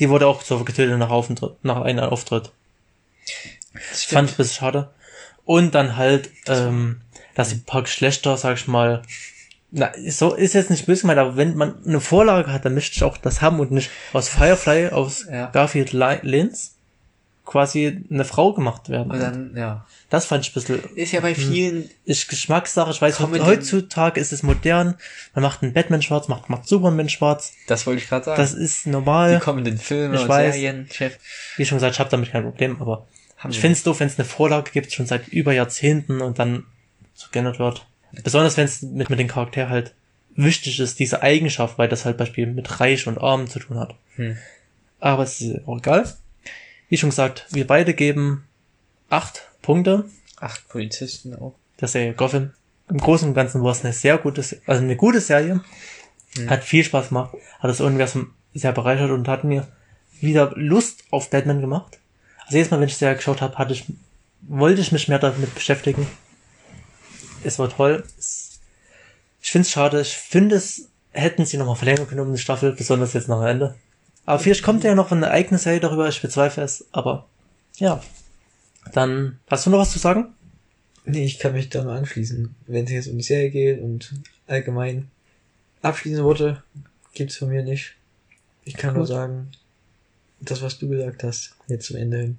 [0.00, 2.50] Die wurde auch so getötet nach, Auftritt, nach einem Auftritt.
[3.90, 4.90] Das Fand ich ein bisschen schade.
[5.44, 7.00] Und dann halt, ähm,
[7.34, 9.02] dass die paar Geschlechter, sag ich mal,
[9.70, 12.94] na, so ist jetzt nicht böse gemeint, aber wenn man eine Vorlage hat, dann möchte
[12.94, 15.46] ich auch das haben und nicht aus Firefly, aus Ja.
[15.46, 16.70] Garfield Li- Lynch
[17.44, 19.10] quasi eine Frau gemacht werden.
[19.10, 19.84] Und dann, ja.
[20.08, 22.90] das fand ich ein bisschen, Ist ja bei vielen, ist Geschmackssache.
[22.90, 24.94] Ich weiß, heutzutage ist es modern.
[25.34, 27.52] Man macht einen Batman schwarz, macht, macht Superman schwarz.
[27.66, 28.40] das wollte ich gerade sagen.
[28.40, 29.40] Das ist die normal.
[29.40, 30.54] kommenden Filme Ich und weiß.
[30.54, 31.18] Serien, Chef.
[31.56, 34.08] Wie schon gesagt, ich habe damit kein Problem, aber Haben ich finde es doof, wenn
[34.08, 36.64] es eine Vorlage gibt, schon seit über Jahrzehnten und dann
[37.14, 37.86] so geändert wird.
[38.22, 39.94] Besonders wenn es mit, mit dem Charakter halt
[40.34, 43.94] wichtig ist, diese Eigenschaft, weil das halt beispielsweise mit Reich und Arm zu tun hat.
[44.16, 44.38] Hm.
[44.98, 46.06] Aber es ist auch egal.
[46.88, 48.44] Wie schon gesagt, wir beide geben
[49.08, 50.04] acht Punkte
[50.36, 51.54] Acht Polizisten auch.
[51.80, 52.52] der Serie Gotham.
[52.90, 55.62] Im Großen und Ganzen war es eine sehr gute, also eine gute Serie.
[56.36, 56.50] Hm.
[56.50, 59.66] Hat viel Spaß gemacht, hat das Universum sehr bereichert und hat mir
[60.20, 61.98] wieder Lust auf Batman gemacht.
[62.44, 63.84] Also jedes Mal, wenn ich die Serie geschaut habe, hatte ich,
[64.42, 66.06] wollte ich mich mehr damit beschäftigen.
[67.42, 68.04] Es war toll.
[69.40, 70.00] Ich finde es schade.
[70.00, 73.46] Ich finde es, hätten sie nochmal verlängern können um eine Staffel, besonders jetzt nach dem
[73.46, 73.74] Ende.
[74.26, 77.26] Aber vielleicht kommt ja noch eine eigene Serie darüber, ich bezweifle es, aber
[77.76, 78.02] ja.
[78.92, 80.34] Dann, hast du noch was zu sagen?
[81.04, 82.54] Nee, ich kann mich da nur anschließen.
[82.66, 84.14] Wenn es jetzt um die Serie geht und
[84.46, 85.10] allgemein
[85.82, 86.62] abschließende Worte
[87.12, 87.94] gibt's von mir nicht.
[88.64, 89.08] Ich kann nur Gut.
[89.08, 89.50] sagen,
[90.40, 92.38] das, was du gesagt hast, jetzt zum Ende hin.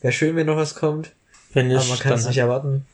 [0.00, 1.12] Wäre schön, wenn noch was kommt,
[1.52, 2.86] Wenn nicht, aber man kann es nicht erwarten.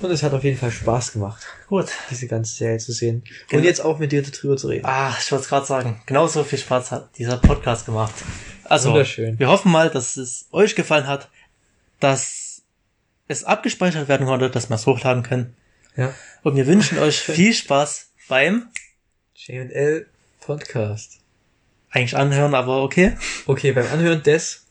[0.00, 1.86] Und es hat auf jeden Fall Spaß gemacht, Gut.
[2.10, 3.24] diese ganze Serie zu sehen.
[3.48, 3.60] Genau.
[3.60, 4.86] Und jetzt auch mit dir darüber zu reden.
[4.86, 6.00] Ah, ich wollte es gerade sagen.
[6.06, 8.14] Genauso viel Spaß hat dieser Podcast gemacht.
[8.64, 9.38] Also, Wunderschön.
[9.38, 11.28] wir hoffen mal, dass es euch gefallen hat,
[11.98, 12.62] dass
[13.26, 15.56] es abgespeichert werden konnte, dass wir es hochladen können.
[15.96, 16.14] Ja.
[16.44, 18.68] Und wir wünschen euch viel Spaß beim
[19.34, 20.06] J&L
[20.40, 21.18] Podcast.
[21.90, 23.16] eigentlich anhören, aber okay.
[23.46, 24.64] Okay, beim Anhören des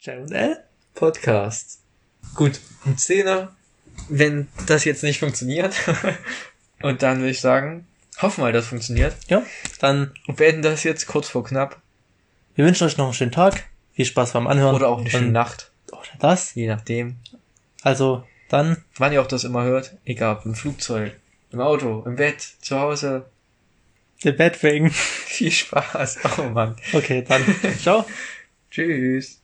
[0.00, 0.62] J&L.
[0.94, 1.80] Podcast.
[2.34, 3.56] Gut, ein Zehner,
[4.08, 5.74] wenn das jetzt nicht funktioniert.
[6.82, 7.86] Und dann würde ich sagen,
[8.20, 9.14] hoffen wir, das funktioniert.
[9.28, 9.42] Ja,
[9.80, 11.80] dann beenden das jetzt kurz vor knapp.
[12.54, 13.64] wir wünschen euch noch einen schönen Tag.
[13.94, 14.76] Viel Spaß beim Anhören.
[14.76, 15.70] Oder auch eine schöne Nacht.
[15.90, 16.54] Oder das.
[16.54, 17.16] Je nachdem.
[17.82, 19.96] Also, dann Wann ihr auch das immer hört.
[20.04, 21.12] Egal, ob im Flugzeug,
[21.50, 23.26] im Auto, im Bett, zu Hause.
[24.22, 24.90] der Batwing.
[24.92, 26.18] Viel Spaß.
[26.38, 26.76] Oh Mann.
[26.92, 27.42] Okay, dann
[27.80, 28.04] ciao.
[28.70, 29.40] Tschüss.